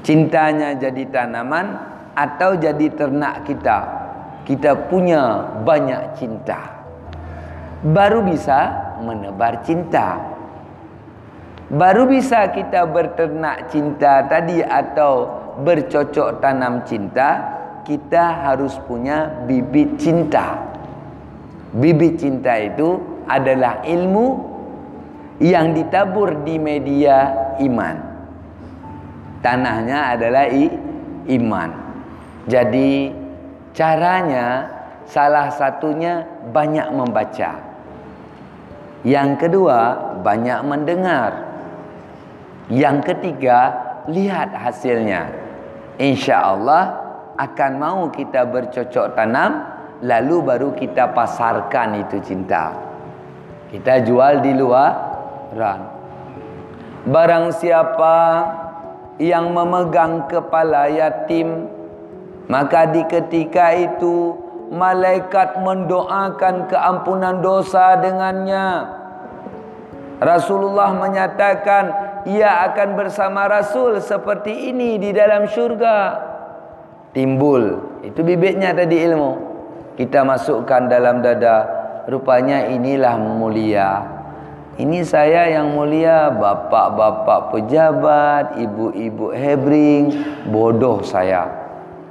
[0.05, 1.65] Cintanya jadi tanaman
[2.13, 3.77] atau jadi ternak kita.
[4.45, 6.85] Kita punya banyak cinta.
[7.81, 10.21] Baru bisa menebar cinta.
[11.65, 17.54] Baru bisa kita berternak cinta tadi atau bercocok tanam cinta
[17.85, 20.59] kita harus punya bibit cinta
[21.71, 24.53] bibit cinta itu adalah ilmu
[25.39, 28.15] yang ditabur di media iman
[29.45, 30.65] tanahnya adalah i,
[31.37, 31.69] iman.
[32.49, 33.13] Jadi
[33.77, 34.65] caranya
[35.05, 37.61] salah satunya banyak membaca.
[39.05, 39.79] Yang kedua
[40.25, 41.45] banyak mendengar.
[42.73, 43.59] Yang ketiga
[44.09, 45.29] lihat hasilnya.
[46.01, 47.04] Insya Allah
[47.35, 49.63] akan mau kita bercocok tanam
[50.03, 52.71] lalu baru kita pasarkan itu cinta.
[53.71, 54.91] Kita jual di luar
[55.55, 55.95] ran
[57.05, 58.17] barang siapa
[59.21, 61.69] yang memegang kepala yatim
[62.49, 64.33] maka di ketika itu
[64.73, 68.89] malaikat mendoakan keampunan dosa dengannya.
[70.17, 71.83] Rasulullah menyatakan
[72.25, 76.24] ia akan bersama Rasul seperti ini di dalam syurga
[77.15, 77.79] timbul.
[78.03, 79.31] Itu bibitnya tadi ilmu.
[79.95, 81.65] Kita masukkan dalam dada.
[82.05, 84.03] Rupanya inilah mulia.
[84.75, 86.29] Ini saya yang mulia.
[86.35, 90.11] Bapak-bapak pejabat ibu-ibu hebring
[90.51, 91.47] bodoh saya.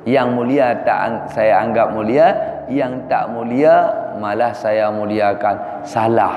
[0.08, 2.32] Yang mulia tak saya anggap mulia.
[2.72, 5.84] Yang tak mulia malah saya muliakan.
[5.84, 6.34] Salah.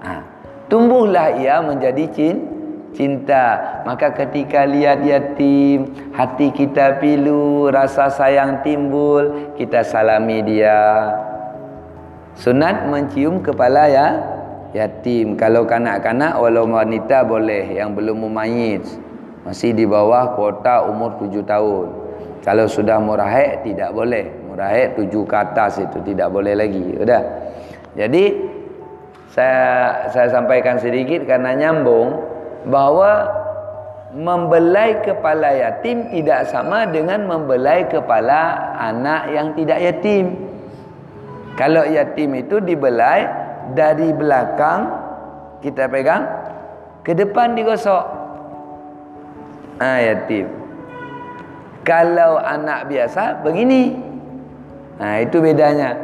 [0.00, 0.12] Ha.
[0.72, 2.57] Tumbuhlah ia menjadi cinta
[3.84, 11.12] maka ketika lihat yatim hati kita pilu rasa sayang timbul kita salami dia.
[12.38, 14.08] Sunat mencium kepala ya
[14.74, 18.84] yatim kalau kanak-kanak walau wanita boleh yang belum memayit
[19.46, 21.86] masih di bawah kuota umur tujuh tahun.
[22.44, 24.28] Kalau sudah murahek tidak boleh.
[24.48, 27.22] Murahek tujuh ke atas itu tidak boleh lagi sudah.
[27.94, 28.24] Jadi
[29.32, 33.30] saya saya sampaikan sedikit karena nyambung bahwa
[34.10, 40.34] membelai kepala yatim tidak sama dengan membelai kepala anak yang tidak yatim.
[41.54, 43.28] Kalau yatim itu dibelai
[43.76, 44.90] dari belakang
[45.60, 46.24] kita pegang
[47.04, 48.04] ke depan digosok.
[49.78, 50.48] Ah yatim.
[51.84, 53.94] Kalau anak biasa begini.
[54.98, 55.94] Nah itu bedanya.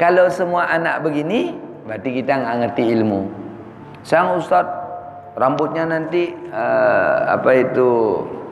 [0.00, 3.20] Kalau semua anak begini Berarti kita nggak ngerti ilmu.
[4.06, 4.66] Sang ustaz
[5.36, 7.90] rambutnya nanti uh, apa itu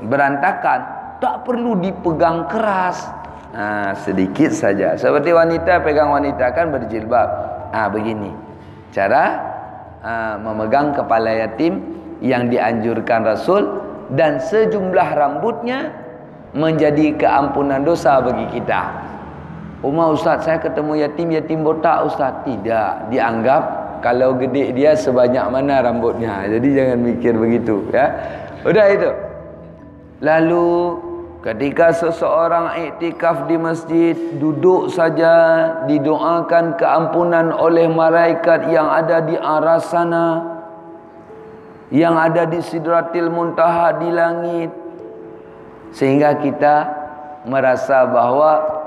[0.04, 0.80] berantakan,
[1.20, 3.04] tak perlu dipegang keras.
[3.50, 4.94] Nah, sedikit saja.
[4.94, 7.28] Seperti wanita pegang wanita kan berjilbab.
[7.74, 8.30] Ah begini.
[8.94, 9.24] Cara
[10.02, 11.82] uh, memegang kepala yatim
[12.22, 13.62] yang dianjurkan Rasul
[14.14, 15.94] dan sejumlah rambutnya
[16.54, 19.10] menjadi keampunan dosa bagi kita.
[19.80, 25.84] Umar Ustaz saya ketemu yatim yatim botak Ustaz tidak dianggap kalau gede dia sebanyak mana
[25.84, 26.44] rambutnya?
[26.48, 28.12] Jadi jangan mikir begitu ya.
[28.60, 29.10] Sudah itu.
[30.20, 30.68] Lalu
[31.40, 35.32] ketika seseorang iktikaf di masjid duduk saja
[35.88, 40.26] didoakan keampunan oleh malaikat yang ada di arah sana
[41.88, 44.70] yang ada di sidratil muntaha di langit
[45.96, 46.76] sehingga kita
[47.48, 48.80] merasa bahawa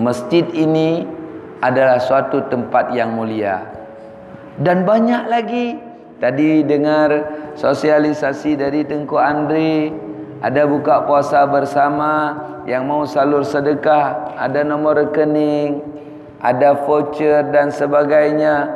[0.00, 1.04] Masjid ini
[1.60, 3.60] adalah suatu tempat yang mulia.
[4.58, 5.78] Dan banyak lagi.
[6.20, 7.10] Tadi dengar
[7.56, 9.92] sosialisasi dari Tengku Andre.
[10.42, 12.36] Ada buka puasa bersama.
[12.68, 14.36] Yang mau salur sedekah.
[14.36, 15.80] Ada nombor rekening.
[16.42, 18.68] Ada voucher dan sebagainya.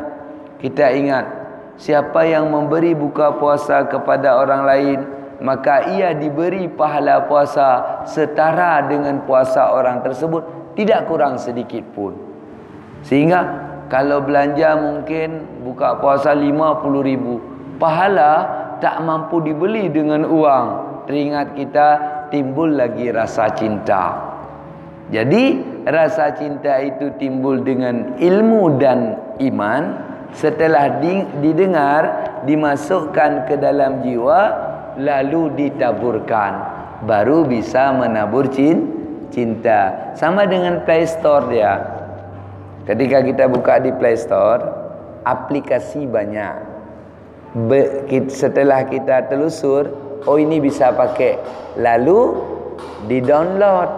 [0.63, 1.27] Kita ingat.
[1.77, 4.99] Siapa yang memberi buka puasa kepada orang lain.
[5.37, 12.13] Maka ia diberi pahala puasa setara dengan puasa orang tersebut tidak kurang sedikit pun
[13.01, 17.39] sehingga kalau belanja mungkin buka puasa 50 ribu.
[17.79, 18.33] Pahala
[18.83, 20.67] tak mampu dibeli dengan uang.
[21.07, 21.89] Teringat kita
[22.35, 24.35] timbul lagi rasa cinta.
[25.07, 30.03] Jadi rasa cinta itu timbul dengan ilmu dan iman.
[30.35, 30.99] Setelah
[31.39, 32.03] didengar
[32.43, 34.41] dimasukkan ke dalam jiwa
[34.99, 36.75] lalu ditaburkan.
[37.07, 40.11] Baru bisa menabur cinta.
[40.19, 41.96] Sama dengan Play Store dia
[42.87, 44.63] ketika kita buka di Play Store
[45.27, 46.79] aplikasi banyak.
[47.67, 49.91] Be, setelah kita telusur
[50.25, 51.37] oh ini bisa pakai.
[51.77, 52.39] Lalu
[53.11, 53.91] di download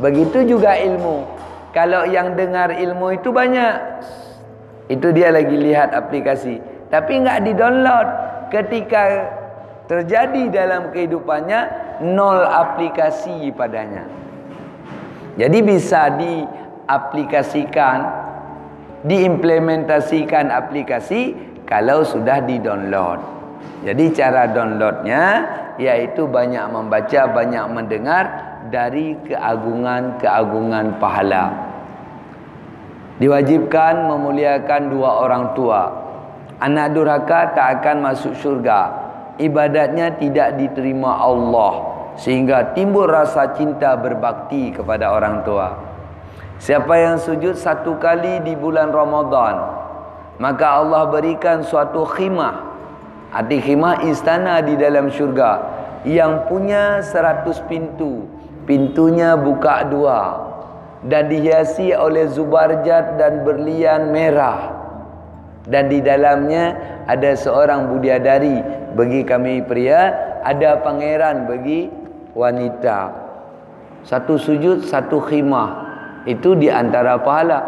[0.00, 1.28] begitu juga ilmu.
[1.70, 4.02] Kalau yang dengar ilmu itu banyak.
[4.90, 6.58] Itu dia lagi lihat aplikasi.
[6.90, 8.08] Tapi enggak di download
[8.50, 9.30] ketika
[9.86, 11.60] terjadi dalam kehidupannya
[12.02, 14.02] nol aplikasi padanya.
[15.38, 16.10] Jadi bisa
[16.90, 17.98] diaplikasikan,
[19.06, 23.22] diimplementasikan aplikasi kalau sudah di-download.
[23.86, 25.24] Jadi cara downloadnya
[25.78, 28.24] yaitu banyak membaca, banyak mendengar
[28.74, 31.54] dari keagungan-keagungan pahala.
[33.22, 35.82] Diwajibkan memuliakan dua orang tua.
[36.60, 38.90] Anak durhaka tak akan masuk syurga.
[39.40, 41.88] Ibadatnya tidak diterima Allah
[42.20, 45.89] sehingga timbul rasa cinta berbakti kepada orang tua.
[46.60, 49.64] Siapa yang sujud satu kali di bulan Ramadan,
[50.36, 52.68] maka Allah berikan suatu khimah.
[53.32, 55.64] Arti khimah istana di dalam syurga.
[56.04, 58.28] Yang punya seratus pintu.
[58.68, 60.20] pintunya buka dua.
[61.00, 64.68] Dan dihiasi oleh zubarjat dan berlian merah.
[65.64, 66.76] Dan di dalamnya
[67.08, 68.60] ada seorang budiadari.
[68.92, 70.12] Bagi kami pria
[70.44, 71.88] ada pangeran bagi
[72.36, 73.16] wanita.
[74.04, 75.89] Satu sujud satu khimah
[76.28, 77.60] itu di antara pahala.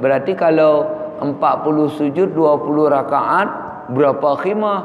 [0.00, 0.88] Berarti kalau
[1.20, 3.48] 40 sujud 20 rakaat
[3.92, 4.80] berapa khimah?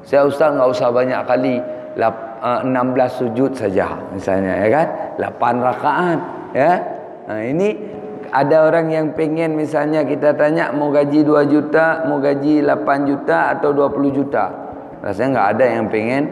[0.00, 1.56] Saya ustaz enggak usah banyak kali.
[2.40, 4.86] 16 uh, sujud saja misalnya ya kan?
[5.20, 6.20] 8 rakaat
[6.56, 6.72] ya?
[7.28, 7.76] Nah ini
[8.32, 13.52] ada orang yang pengen misalnya kita tanya mau gaji 2 juta mau gaji 8 juta
[13.52, 14.44] atau 20 juta?
[15.04, 16.22] Rasanya enggak ada yang pengen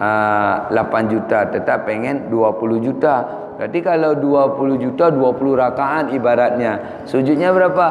[0.00, 7.54] uh, 8 juta tetap pengen 20 juta berarti kalau 20 juta 20 rakaat ibaratnya sujudnya
[7.54, 7.86] berapa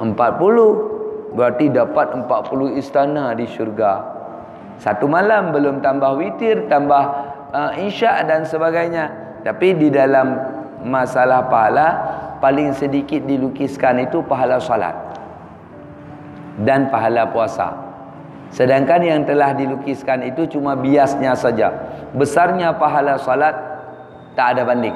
[0.00, 4.16] 40 berarti dapat 40 istana di syurga
[4.76, 7.04] satu malam belum tambah witir, tambah
[7.52, 9.04] uh, isyak dan sebagainya.
[9.40, 10.36] Tapi di dalam
[10.84, 11.88] masalah pahala
[12.42, 14.92] paling sedikit dilukiskan itu pahala salat
[16.60, 17.72] dan pahala puasa.
[18.52, 21.72] Sedangkan yang telah dilukiskan itu cuma biasnya saja.
[22.12, 23.54] Besarnya pahala salat
[24.36, 24.94] tak ada banding.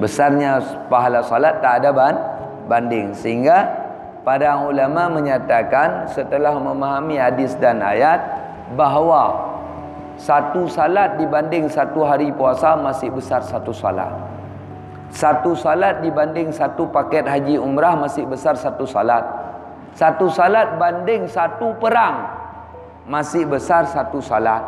[0.00, 1.92] Besarnya pahala salat tak ada
[2.64, 3.68] banding sehingga
[4.24, 8.22] para ulama menyatakan setelah memahami hadis dan ayat
[8.78, 9.50] bahawa
[10.16, 14.12] satu salat dibanding satu hari puasa masih besar satu salat.
[15.10, 19.26] Satu salat dibanding satu paket haji umrah masih besar satu salat.
[19.96, 22.30] Satu salat banding satu perang
[23.10, 24.62] masih besar satu salat.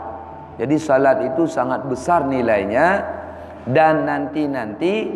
[0.59, 3.22] Jadi salat itu sangat besar nilainya
[3.71, 5.11] dan nanti-nanti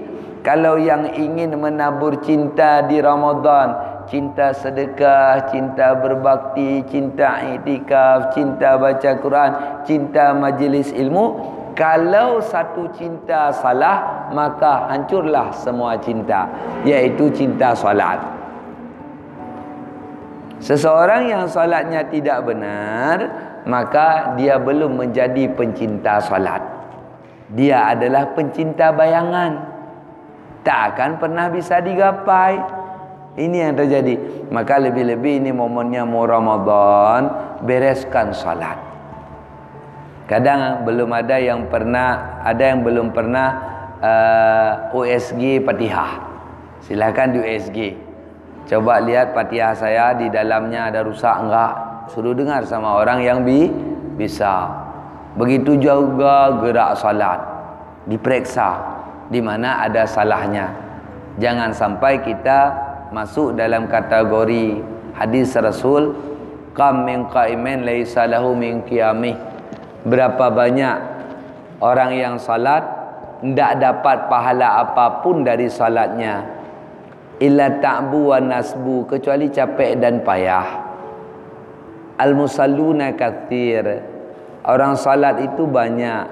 [0.47, 9.11] kalau yang ingin menabur cinta di Ramadan cinta sedekah, cinta berbakti, cinta itikaf, cinta baca
[9.19, 9.51] Quran,
[9.85, 11.55] cinta majlis ilmu.
[11.77, 16.49] Kalau satu cinta salah, maka hancurlah semua cinta,
[16.89, 18.17] yaitu cinta solat.
[20.57, 23.17] Seseorang yang solatnya tidak benar,
[23.69, 26.76] maka dia belum menjadi pencinta solat.
[27.53, 29.53] Dia adalah pencinta bayangan.
[30.67, 32.59] Tak akan pernah bisa digapai.
[33.37, 34.47] Ini yang terjadi.
[34.51, 37.31] Maka lebih-lebih ini momennya mau Ramadan,
[37.63, 38.81] bereskan salat.
[40.27, 43.49] Kadang belum ada yang pernah, ada yang belum pernah
[44.03, 46.13] uh, USG Fatihah.
[46.83, 47.79] Silakan di USG.
[48.67, 51.73] Coba lihat Fatihah saya di dalamnya ada rusak enggak?
[52.11, 53.71] Suruh dengar sama orang yang bi
[54.19, 54.86] bisa.
[55.37, 57.41] Begitu juga gerak salat.
[58.09, 58.81] Diperiksa
[59.29, 60.73] di mana ada salahnya.
[61.37, 62.73] Jangan sampai kita
[63.13, 64.81] masuk dalam kategori
[65.15, 66.17] hadis Rasul
[66.75, 69.37] kam min qaimin laisa lahu min qiyamih
[70.05, 70.97] berapa banyak
[71.81, 72.83] orang yang salat
[73.41, 76.45] tidak dapat pahala apapun dari salatnya
[77.39, 80.69] illa ta'bu wa nasbu kecuali capek dan payah
[82.17, 84.16] al musalluna kathir
[84.67, 86.27] orang salat itu banyak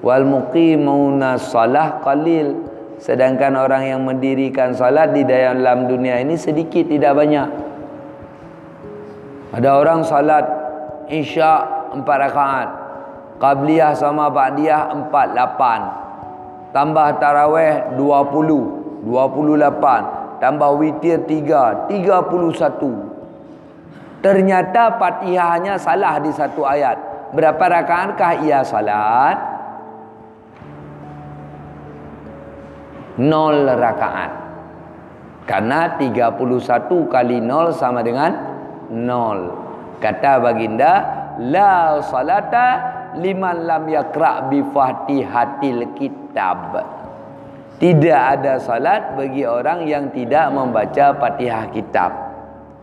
[0.00, 7.12] wal muqimuna salah qalil Sedangkan orang yang mendirikan salat di dalam dunia ini sedikit tidak
[7.12, 7.48] banyak.
[9.52, 10.44] Ada orang salat
[11.12, 11.52] Isya
[11.92, 12.68] empat rakaat.
[13.36, 15.80] Qabliyah sama Ba'diyah empat lapan.
[16.72, 18.64] Tambah Tarawih dua puluh.
[19.04, 20.02] Dua puluh lapan.
[20.40, 21.84] Tambah Witir tiga.
[21.92, 23.12] Tiga puluh satu.
[24.24, 26.96] Ternyata Fatihahnya salah di satu ayat.
[27.36, 29.56] Berapa rakaatkah ia salat?
[33.20, 34.32] nol rakaat.
[35.46, 38.32] Karena 31 kali nol sama dengan
[38.92, 39.54] nol.
[40.02, 40.92] Kata baginda,
[41.40, 42.66] la salata
[43.16, 46.76] liman lam yakra bi fatihatil kitab.
[47.76, 52.25] Tidak ada salat bagi orang yang tidak membaca Fatihah kitab.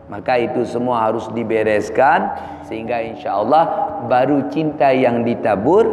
[0.04, 2.28] Maka itu semua harus dibereskan
[2.68, 3.64] sehingga insya-Allah
[4.04, 5.88] baru cinta yang ditabur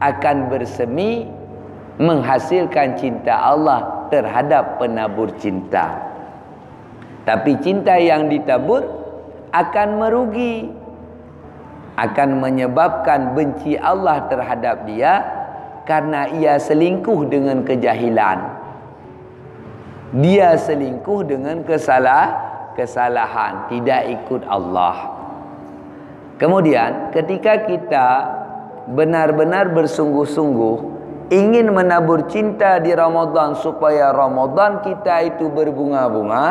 [0.00, 1.28] akan bersemi
[2.00, 6.00] menghasilkan cinta Allah terhadap penabur cinta.
[7.28, 8.82] Tapi cinta yang ditabur
[9.52, 10.80] akan merugi.
[12.00, 15.20] Akan menyebabkan benci Allah terhadap dia
[15.84, 18.40] karena ia selingkuh dengan kejahilan.
[20.16, 22.49] Dia selingkuh dengan kesalah
[22.80, 25.20] kesalahan, tidak ikut Allah.
[26.40, 28.08] Kemudian ketika kita
[28.88, 30.76] benar-benar bersungguh-sungguh
[31.28, 36.46] ingin menabur cinta di Ramadan supaya Ramadan kita itu berbunga-bunga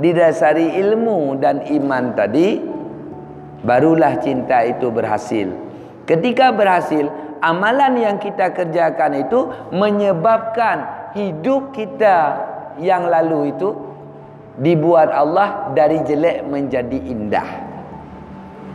[0.00, 2.58] didasari ilmu dan iman tadi
[3.62, 5.52] barulah cinta itu berhasil
[6.08, 7.06] ketika berhasil
[7.44, 12.48] amalan yang kita kerjakan itu menyebabkan hidup kita
[12.80, 13.91] yang lalu itu
[14.60, 17.48] dibuat Allah dari jelek menjadi indah.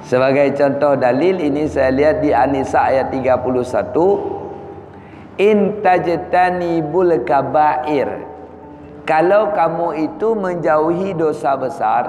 [0.08, 8.08] Sebagai contoh dalil ini saya lihat di An-Nisa ayat 31 in tajtanibul kaba'ir.
[9.08, 12.04] Kalau kamu itu menjauhi dosa besar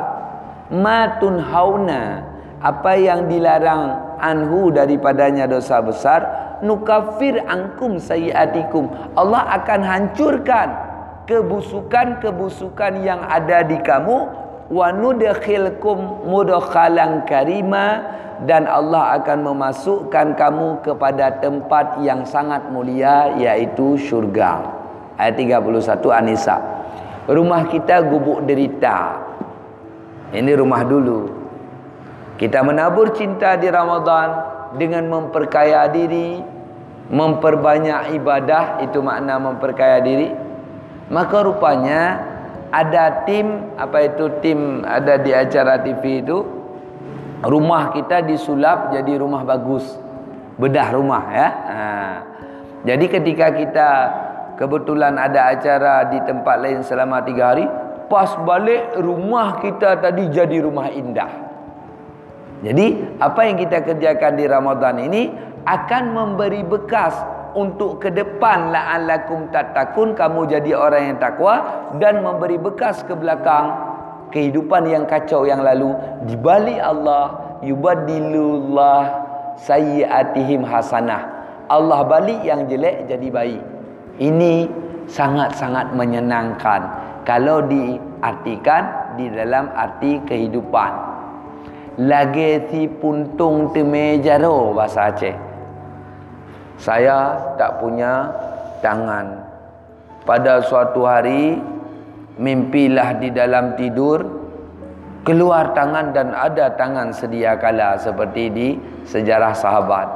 [0.71, 2.27] matun hauna
[2.59, 6.27] apa yang dilarang anhu daripadanya dosa besar
[6.63, 8.91] nukafir angkum sayiatikum.
[9.15, 10.88] Allah akan hancurkan
[11.29, 14.17] kebusukan-kebusukan yang ada di kamu
[14.73, 18.17] wa nudkhilkum mudkhalan karima
[18.49, 24.65] dan Allah akan memasukkan kamu kepada tempat yang sangat mulia yaitu syurga.
[25.21, 26.57] Ayat 31 An-Nisa.
[27.29, 29.21] Rumah kita gubuk derita.
[30.33, 31.29] Ini rumah dulu.
[32.41, 34.29] Kita menabur cinta di Ramadan
[34.81, 36.41] dengan memperkaya diri
[37.11, 38.81] memperbanyak ibadah.
[38.87, 40.48] Itu makna memperkaya diri
[41.09, 42.21] maka rupanya
[42.69, 46.45] ada tim apa itu tim ada di acara TV itu
[47.45, 49.85] rumah kita disulap jadi rumah bagus.
[50.59, 51.49] Bedah rumah ya.
[51.49, 51.79] Ha.
[52.83, 53.91] jadi ketika kita
[54.59, 57.65] kebetulan ada acara di tempat lain selama tiga hari
[58.11, 61.31] pas balik rumah kita tadi jadi rumah indah.
[62.59, 65.31] Jadi apa yang kita kerjakan di Ramadan ini
[65.63, 67.15] akan memberi bekas
[67.59, 71.55] untuk ke depan la'allakum tatakun kamu jadi orang yang takwa
[71.99, 73.75] dan memberi bekas ke belakang
[74.31, 75.91] kehidupan yang kacau yang lalu
[76.31, 79.03] di balik Allah yubaddilullah
[79.59, 81.27] sayyiatihim hasanah
[81.67, 83.63] Allah balik yang jelek jadi baik
[84.23, 84.71] ini
[85.09, 86.85] sangat-sangat menyenangkan
[87.25, 90.93] kalau diartikan di dalam arti kehidupan.
[91.99, 95.48] Lagi si puntung temejaro bahasa Aceh.
[96.79, 98.31] Saya tak punya
[98.81, 99.45] tangan.
[100.23, 101.59] Pada suatu hari
[102.39, 104.23] mimpilah di dalam tidur
[105.27, 108.69] keluar tangan dan ada tangan sedia kala seperti di
[109.05, 110.09] sejarah sahabat.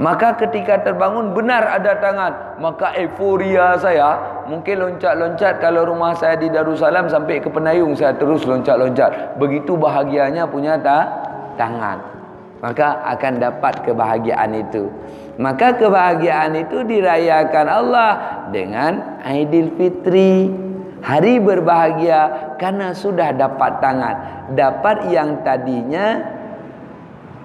[0.00, 2.56] Maka ketika terbangun benar ada tangan.
[2.56, 4.16] Maka euforia saya
[4.48, 9.36] mungkin loncat-loncat kalau rumah saya di Darussalam sampai ke Penayung saya terus loncat-loncat.
[9.36, 11.04] Begitu bahagianya punya ta
[11.60, 12.00] tangan.
[12.64, 14.88] Maka akan dapat kebahagiaan itu.
[15.40, 18.10] Maka kebahagiaan itu dirayakan Allah
[18.52, 20.52] dengan Aidilfitri.
[21.00, 24.16] Hari berbahagia karena sudah dapat tangan.
[24.52, 26.20] Dapat yang tadinya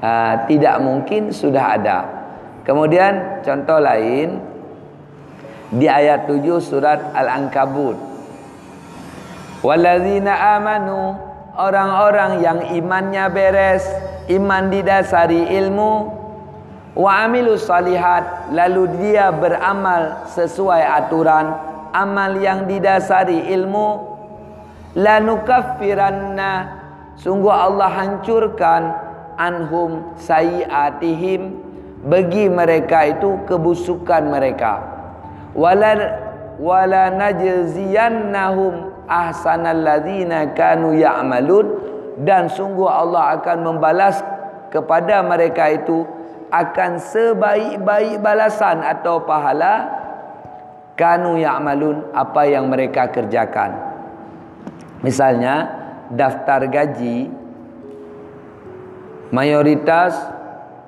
[0.04, 2.00] uh, tidak mungkin sudah ada.
[2.68, 4.44] Kemudian contoh lain
[5.72, 7.96] di ayat 7 surat Al-Ankabut.
[9.64, 11.16] Wallazina amanu
[11.56, 13.88] orang-orang yang imannya beres,
[14.28, 16.25] iman didasari ilmu
[16.96, 21.76] wa amilus salihat lalu dia beramal sesuai aturan.
[21.96, 24.04] Amal yang didasari ilmu
[25.00, 26.52] lanukaffiranna
[27.16, 28.92] sungguh Allah hancurkan
[29.40, 31.56] anhum sayiatihim
[32.04, 34.84] bagi mereka itu kebusukan mereka.
[35.56, 36.20] Wala
[36.60, 41.80] wala najziyannahum ahsanal ladzina kanu ya'malun
[42.24, 44.20] dan sungguh Allah akan membalas
[44.72, 46.04] kepada mereka itu
[46.50, 49.90] akan sebaik-baik balasan atau pahala
[50.96, 53.76] kanu ya'malun apa yang mereka kerjakan.
[55.04, 55.70] Misalnya
[56.10, 57.30] daftar gaji
[59.34, 60.16] mayoritas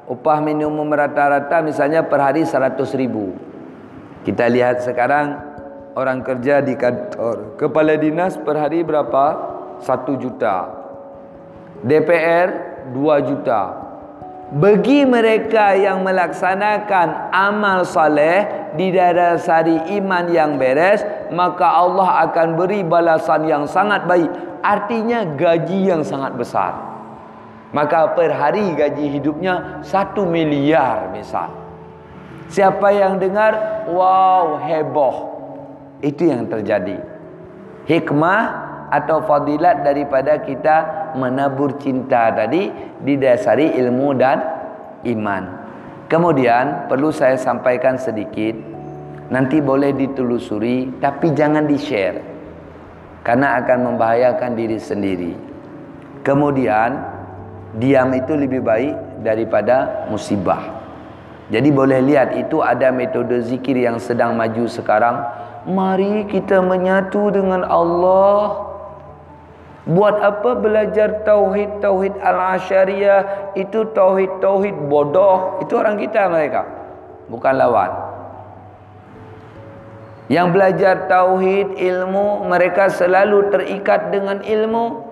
[0.07, 3.35] upah minimum rata-rata misalnya per hari 100 ribu.
[4.23, 5.39] Kita lihat sekarang
[5.95, 9.55] orang kerja di kantor kepala dinas per hari berapa?
[9.83, 10.73] 1 juta.
[11.85, 12.47] DPR
[12.89, 13.86] 2 juta
[14.47, 21.03] bagi mereka yang melaksanakan amal saleh di dasari iman yang beres
[21.35, 24.31] maka Allah akan beri balasan yang sangat baik
[24.63, 26.87] artinya gaji yang sangat besar
[27.75, 31.51] Maka per hari gaji hidupnya satu miliar misal.
[32.47, 35.15] Siapa yang dengar, wow heboh.
[35.99, 37.03] Itu yang terjadi.
[37.83, 42.71] Hikmah atau fadilat daripada kita menabur cinta tadi
[43.03, 44.37] didasari ilmu dan
[45.03, 45.43] iman.
[46.07, 48.55] Kemudian perlu saya sampaikan sedikit.
[49.27, 52.23] Nanti boleh ditelusuri tapi jangan di-share.
[53.27, 55.35] Karena akan membahayakan diri sendiri.
[56.23, 56.95] Kemudian
[57.75, 60.79] diam itu lebih baik daripada musibah.
[61.47, 65.27] Jadi boleh lihat itu ada metode zikir yang sedang maju sekarang.
[65.67, 68.66] Mari kita menyatu dengan Allah.
[69.87, 76.63] Buat apa belajar tauhid tauhid al-asyariyah itu tauhid tauhid bodoh itu orang kita mereka.
[77.27, 77.91] bukan lawan.
[80.27, 85.07] Yang belajar tauhid, ilmu, mereka selalu terikat dengan ilmu.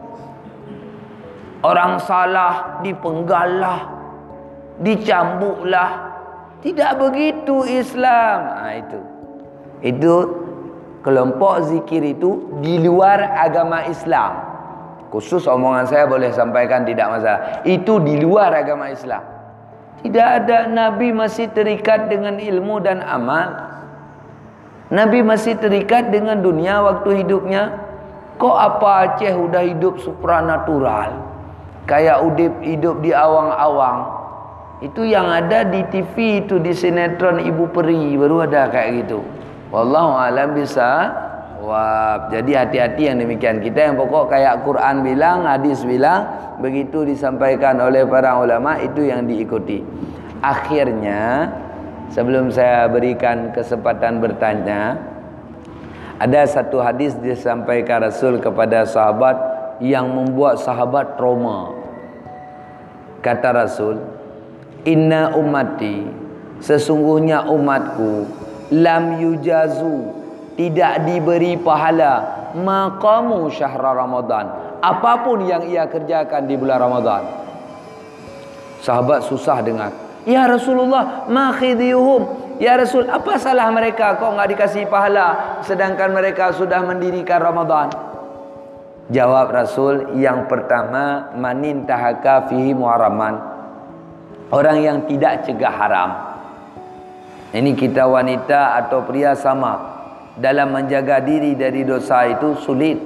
[1.63, 3.79] Orang salah dipenggallah,
[4.83, 5.91] dicambuklah.
[6.59, 8.39] Tidak begitu Islam.
[8.59, 8.99] Ha, itu.
[9.83, 10.13] Itu
[10.99, 14.54] kelompok zikir itu di luar agama Islam.
[15.15, 17.63] Khusus omongan saya boleh sampaikan tidak masalah.
[17.63, 19.23] Itu di luar agama Islam.
[20.03, 23.55] Tidak ada Nabi masih terikat dengan ilmu dan amal.
[24.91, 27.79] Nabi masih terikat dengan dunia waktu hidupnya.
[28.35, 31.15] Kok apa Aceh sudah hidup supranatural?
[31.87, 34.19] Kayak udip hidup di awang-awang.
[34.83, 39.23] Itu yang ada di TV itu di sinetron Ibu Peri baru ada kayak gitu.
[39.71, 41.23] Wallahu alam bisa.
[41.65, 43.57] Wah, jadi hati-hati yang demikian.
[43.57, 46.29] Kita yang pokok kayak Quran bilang, hadis bilang,
[46.61, 49.81] begitu disampaikan oleh para ulama itu yang diikuti.
[50.45, 51.49] Akhirnya
[52.13, 55.01] sebelum saya berikan kesempatan bertanya,
[56.21, 59.35] ada satu hadis disampaikan Rasul kepada sahabat
[59.81, 61.73] yang membuat sahabat trauma.
[63.25, 63.99] Kata Rasul,
[64.85, 66.05] "Inna ummati,
[66.61, 68.29] sesungguhnya umatku
[68.71, 70.14] lam yujazu
[70.55, 72.47] tidak diberi pahala.
[72.55, 74.79] Maqamu syahr Ramadan.
[74.79, 77.23] Apapun yang ia kerjakan di bulan Ramadan.
[78.79, 79.91] Sahabat susah dengar.
[80.25, 84.17] Ya Rasulullah ma khidhihum ya Rasul apa salah mereka?
[84.17, 87.93] Kok enggak dikasih pahala sedangkan mereka sudah mendirikan Ramadan.
[89.05, 93.37] Jawab Rasul yang pertama manin tahaka fihi muharraman.
[94.49, 96.09] Orang yang tidak cegah haram.
[97.53, 99.94] Ini kita wanita atau pria sama
[100.35, 102.99] dalam menjaga diri dari dosa itu sulit.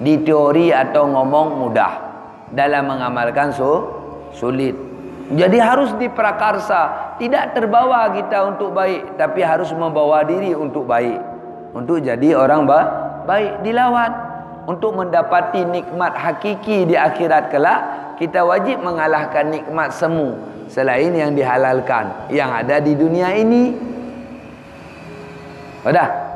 [0.00, 1.92] Di teori atau ngomong mudah.
[2.52, 4.00] Dalam mengamalkan so
[4.32, 4.72] sulit.
[5.30, 7.14] Jadi harus diprakarsa.
[7.20, 11.20] Tidak terbawa kita untuk baik tapi harus membawa diri untuk baik.
[11.70, 12.80] Untuk jadi orang ba
[13.28, 14.10] baik dilawan
[14.66, 17.80] untuk mendapati nikmat hakiki di akhirat kelak
[18.18, 20.34] kita wajib mengalahkan nikmat semu
[20.66, 23.74] selain yang dihalalkan yang ada di dunia ini.
[25.80, 26.29] Sudah?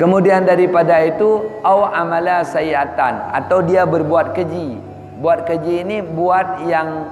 [0.00, 4.80] Kemudian daripada itu au amala sayyatan atau dia berbuat keji.
[5.20, 7.04] Buat keji ini buat yang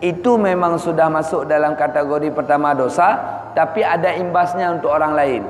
[0.00, 3.20] itu memang sudah masuk dalam kategori pertama dosa
[3.52, 5.42] tapi ada imbasnya untuk orang lain.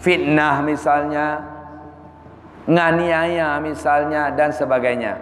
[0.00, 1.44] Fitnah misalnya,
[2.64, 5.20] nganiaya misalnya dan sebagainya.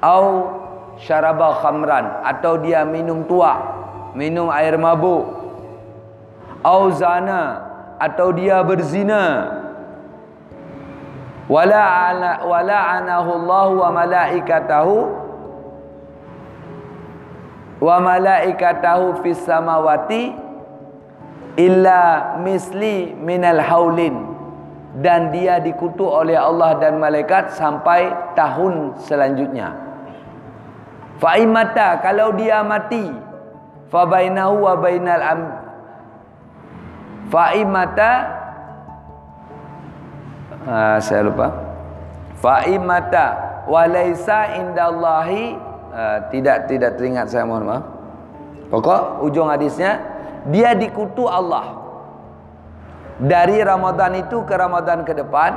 [0.00, 0.56] Au
[0.96, 3.60] syaraba khamran atau dia minum tua,
[4.16, 5.36] minum air mabuk.
[6.64, 7.60] Au zana
[8.00, 9.65] atau dia berzina
[11.46, 14.96] wala anahu Allah wa malaikatahu.
[17.76, 20.34] Wa malaikatahu fis samawati
[21.60, 24.36] illa misli minal haulin.
[24.96, 29.76] Dan dia dikutuk oleh Allah dan malaikat sampai tahun selanjutnya.
[31.20, 33.08] Fa imata kalau dia mati
[33.88, 35.42] fa bainahu wa bainal am
[37.32, 38.35] fa imata
[40.66, 41.48] ha, saya lupa.
[42.42, 43.26] Fa'imata
[43.70, 45.56] walaisa indallahi.
[45.96, 47.84] Uh, tidak tidak teringat saya mohon maaf.
[48.68, 50.02] Pokok ujung hadisnya
[50.52, 51.86] dia dikutu Allah.
[53.16, 55.56] Dari Ramadan itu ke Ramadan ke depan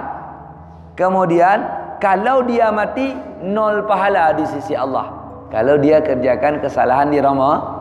[0.95, 1.59] kemudian
[1.99, 3.11] kalau dia mati
[3.43, 5.11] nol pahala di sisi Allah.
[5.51, 7.79] Kalau dia kerjakan kesalahan di Ramadan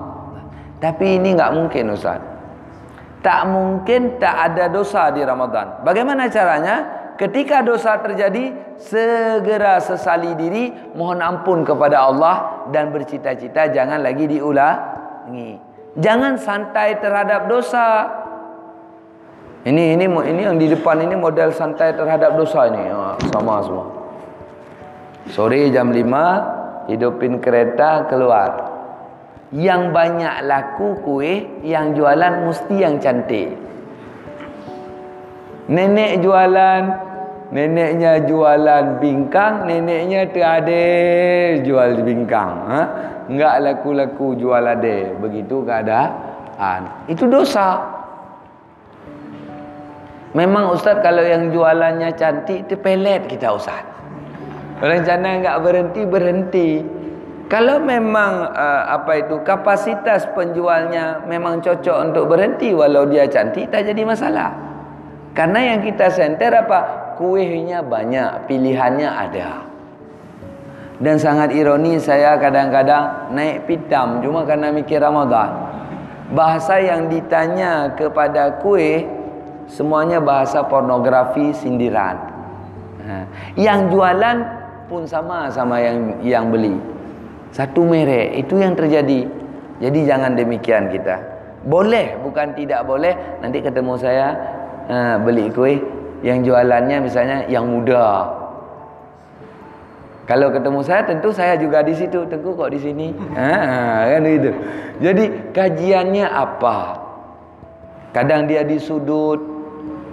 [0.83, 2.19] tapi ini enggak mungkin Ustaz.
[3.23, 5.83] Tak mungkin tak ada dosa di Ramadan.
[5.83, 14.01] Bagaimana caranya ketika dosa terjadi segera sesali diri mohon ampun kepada Allah dan bercita-cita jangan
[14.01, 15.59] lagi diulangi.
[15.99, 18.07] Jangan santai terhadap dosa.
[19.67, 22.87] Ini ini ini yang di depan ini model santai terhadap dosa ini.
[22.87, 23.87] Ha, sama semua.
[25.35, 28.79] Sore jam 5 hidupin kereta keluar.
[29.51, 33.59] Yang banyak laku kue yang jualan mesti yang cantik.
[35.69, 37.08] Nenek jualan
[37.49, 40.85] Neneknya jualan bingkang, neneknya terade
[41.65, 42.53] jual bingkang.
[42.69, 42.81] Ha?
[43.25, 45.17] Enggak laku-laku jual ade.
[45.17, 47.09] Begitu keadaan.
[47.09, 47.81] Itu dosa.
[50.37, 53.81] Memang Ustaz kalau yang jualannya cantik, itu pelet kita Ustaz.
[54.85, 56.71] Rencana enggak berhenti, berhenti.
[57.49, 63.89] Kalau memang uh, apa itu kapasitas penjualnya memang cocok untuk berhenti walau dia cantik tak
[63.89, 64.53] jadi masalah.
[65.33, 67.08] Karena yang kita senter apa?
[67.19, 69.67] Kuihnya banyak, pilihannya ada.
[70.99, 75.69] Dan sangat ironi saya kadang-kadang naik pitam cuma karena mikir Ramadan.
[76.29, 79.09] bahasa yang ditanya kepada kuih
[79.65, 82.21] semuanya bahasa pornografi sindiran
[83.05, 83.25] ha.
[83.57, 84.37] yang jualan
[84.89, 86.77] pun sama sama yang yang beli
[87.53, 89.25] satu merek itu yang terjadi
[89.81, 91.17] jadi jangan demikian kita
[91.65, 94.27] boleh bukan tidak boleh nanti ketemu saya
[94.89, 95.81] uh, beli kuih
[96.21, 98.39] yang jualannya misalnya yang muda
[100.29, 102.29] kalau ketemu saya tentu saya juga di situ.
[102.29, 103.17] Tengku kok di sini?
[103.33, 103.49] Ha,
[104.13, 104.53] kan itu.
[105.01, 105.25] Jadi
[105.57, 106.77] kajiannya apa?
[108.13, 109.41] Kadang dia di sudut,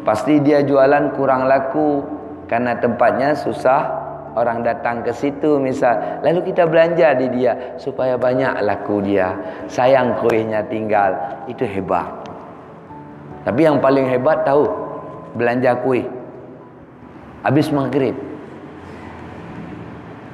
[0.08, 1.99] pasti dia jualan kurang laku
[2.47, 4.08] karena tempatnya susah.
[4.36, 9.32] Orang datang ke situ misal, lalu kita belanja di dia supaya banyak laku dia.
[9.72, 11.16] Sayang kuihnya tinggal,
[11.47, 12.03] itu hebat.
[13.47, 14.68] Tapi yang paling hebat tahu
[15.36, 16.08] belanja kuih.
[17.46, 18.16] Habis maghrib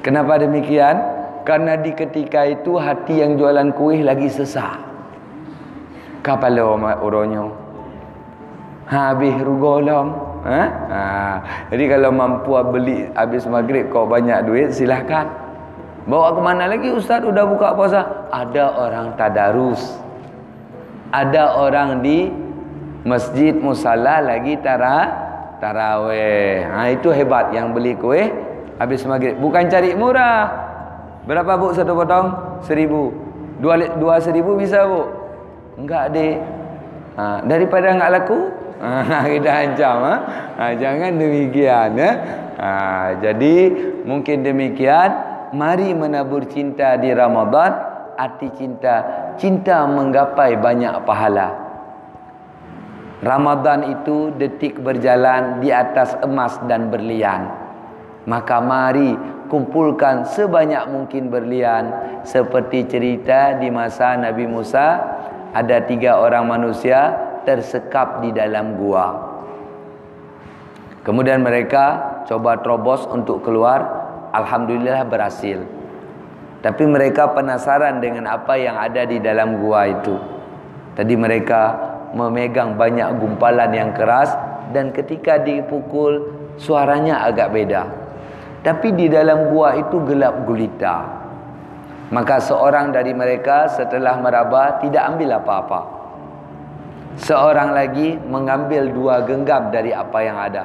[0.02, 0.98] Kenapa demikian?
[1.46, 4.82] Karena di ketika itu hati yang jualan kuih lagi sesak.
[6.26, 7.54] Kapalo oronyo.
[8.90, 10.06] Habis rugolom.
[10.42, 10.62] Ha?
[10.90, 11.02] ha?
[11.70, 15.30] Jadi kalau mampu beli habis maghrib kau banyak duit silahkan.
[16.02, 18.02] Bawa ke mana lagi Ustaz sudah buka puasa?
[18.34, 20.02] Ada orang tadarus.
[21.14, 22.26] Ada orang di
[23.02, 25.30] masjid musalla lagi tara
[25.62, 26.66] taraweh.
[26.66, 27.54] Ha, itu hebat.
[27.54, 28.28] Yang beli kuih
[28.82, 29.38] habis maghrib.
[29.38, 30.50] Bukan cari murah.
[31.22, 31.70] Berapa bu?
[31.70, 32.58] Satu potong?
[32.66, 33.14] Seribu.
[33.62, 35.06] Dua, dua seribu bisa bu?
[35.78, 36.34] Enggak deh
[37.14, 38.40] ha, daripada enggak laku?
[38.82, 40.16] Ha, kita ancam ha?
[40.58, 42.10] Ha, jangan demikian ya.
[42.58, 42.70] ha,
[43.22, 43.54] jadi
[44.02, 45.30] mungkin demikian.
[45.54, 47.94] Mari menabur cinta di Ramadan.
[48.18, 49.06] Arti cinta
[49.38, 51.61] cinta menggapai banyak pahala
[53.22, 57.46] Ramadan itu detik berjalan di atas emas dan berlian
[58.26, 59.14] Maka mari
[59.50, 61.90] kumpulkan sebanyak mungkin berlian
[62.22, 65.02] seperti cerita di masa Nabi Musa
[65.52, 67.12] ada tiga orang manusia
[67.42, 69.34] tersekap di dalam gua.
[71.02, 73.82] Kemudian mereka coba terobos untuk keluar,
[74.30, 75.60] alhamdulillah berhasil.
[76.62, 80.14] Tapi mereka penasaran dengan apa yang ada di dalam gua itu.
[80.94, 84.32] Tadi mereka memegang banyak gumpalan yang keras
[84.72, 87.82] dan ketika dipukul suaranya agak beda.
[88.62, 90.96] Tapi di dalam gua itu gelap gulita.
[92.12, 95.80] Maka seorang dari mereka setelah meraba tidak ambil apa-apa.
[97.16, 100.64] Seorang lagi mengambil dua genggam dari apa yang ada.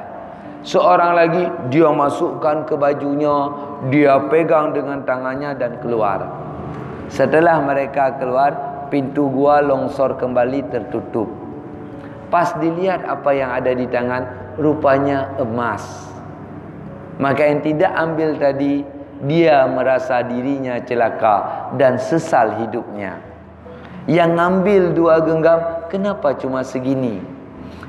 [0.62, 3.48] Seorang lagi dia masukkan ke bajunya,
[3.88, 6.28] dia pegang dengan tangannya dan keluar.
[7.08, 8.52] Setelah mereka keluar,
[8.88, 11.28] pintu gua longsor kembali tertutup.
[12.28, 16.08] Pas dilihat apa yang ada di tangan, rupanya emas.
[17.18, 18.86] Maka yang tidak ambil tadi
[19.26, 23.18] Dia merasa dirinya celaka Dan sesal hidupnya
[24.06, 25.60] Yang ngambil dua genggam
[25.90, 27.18] Kenapa cuma segini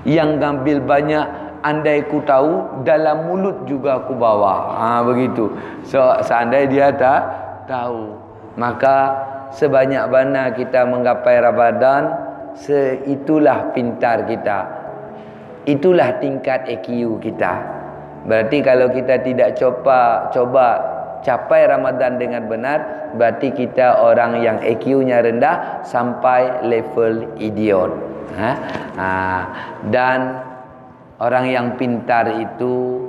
[0.03, 1.25] Yang ngambil banyak
[1.61, 5.53] Andai ku tahu Dalam mulut juga ku bawa ha, Begitu
[5.85, 7.21] so, Seandainya dia tak
[7.69, 8.17] tahu
[8.57, 9.13] Maka
[9.55, 12.03] Sebanyak mana kita menggapai Ramadan
[12.57, 14.59] Seitulah pintar kita
[15.65, 17.79] Itulah tingkat EQ kita
[18.25, 20.65] Berarti kalau kita tidak coba coba
[21.23, 27.91] capai Ramadan dengan benar, berarti kita orang yang EQ-nya rendah sampai level idiot.
[28.35, 28.51] Ha?
[28.95, 29.09] Ha.
[29.89, 30.19] Dan
[31.19, 33.03] orang yang pintar itu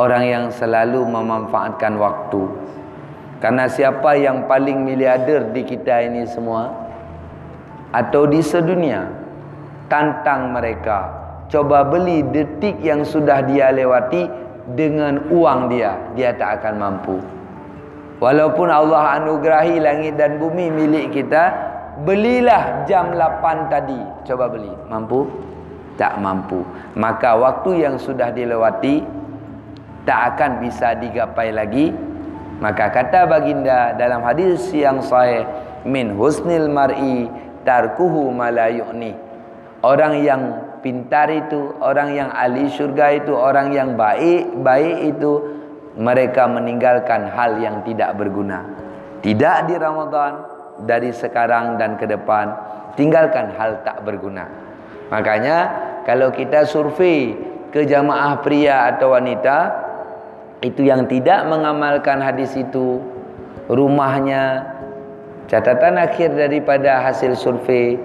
[0.00, 2.42] orang yang selalu memanfaatkan waktu.
[3.40, 6.68] Karena siapa yang paling miliarder di kita ini semua
[7.90, 9.08] atau di sedunia
[9.88, 11.20] tantang mereka
[11.50, 14.30] Coba beli detik yang sudah dia lewati
[14.78, 17.18] dengan uang dia, dia tak akan mampu.
[18.22, 21.50] Walaupun Allah anugerahi langit dan bumi milik kita,
[22.06, 23.98] belilah jam 8 tadi.
[24.30, 25.26] Coba beli, mampu?
[25.98, 26.62] Tak mampu.
[26.94, 29.02] Maka waktu yang sudah dilewati
[30.06, 31.90] tak akan bisa digapai lagi.
[32.60, 35.48] Maka kata baginda dalam hadis yang sahih,
[35.88, 37.24] min husnil mar'i
[37.64, 39.16] tarkuhu malayuni.
[39.80, 45.56] Orang yang pintar itu, orang yang ahli syurga itu, orang yang baik, baik itu
[45.96, 48.60] mereka meninggalkan hal yang tidak berguna.
[49.24, 50.32] Tidak di Ramadan,
[50.84, 52.52] dari sekarang dan ke depan,
[52.96, 54.48] tinggalkan hal tak berguna.
[55.08, 55.58] Makanya
[56.04, 57.36] kalau kita survei
[57.72, 59.79] ke jamaah pria atau wanita
[60.60, 63.00] itu yang tidak mengamalkan hadis itu
[63.68, 64.64] rumahnya
[65.48, 67.96] catatan akhir daripada hasil survei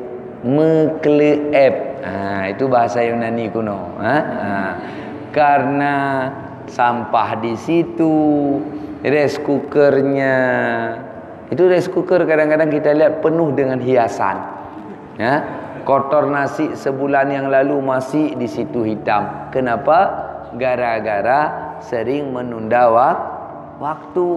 [0.46, 3.98] mekleep Ha, itu bahasa Yunani kuno.
[3.98, 4.18] Ha?
[4.22, 4.54] Ha.
[5.34, 5.96] Karena
[6.70, 8.14] sampah di situ,
[9.02, 10.38] rice cookernya.
[11.50, 14.38] Itu rice cooker kadang-kadang kita lihat penuh dengan hiasan.
[15.18, 15.42] Ya,
[15.82, 19.50] kotor nasi sebulan yang lalu masih di situ hitam.
[19.50, 20.30] Kenapa?
[20.56, 21.42] Gara-gara
[21.84, 22.88] sering menunda
[23.80, 24.28] waktu.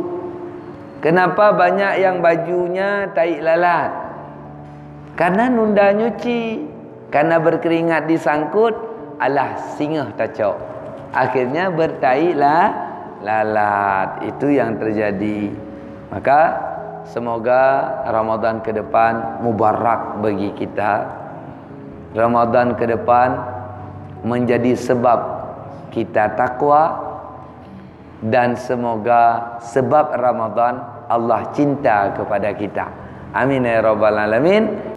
[0.99, 3.91] Kenapa banyak yang bajunya taik lalat?
[5.15, 6.75] Karena nunda nyuci.
[7.09, 8.75] Karena berkeringat disangkut,
[9.17, 10.61] alah singa tacok.
[11.15, 12.69] Akhirnya bertaiklah
[13.25, 14.29] lalat.
[14.29, 15.49] Itu yang terjadi.
[16.13, 16.41] Maka
[17.09, 21.09] semoga Ramadan ke depan mubarak bagi kita.
[22.13, 23.39] Ramadan ke depan
[24.25, 25.38] menjadi sebab
[25.93, 27.09] kita takwa
[28.25, 32.87] dan semoga sebab Ramadan Allah cinta kepada kita.
[33.33, 34.97] Amin ya rabbal alamin.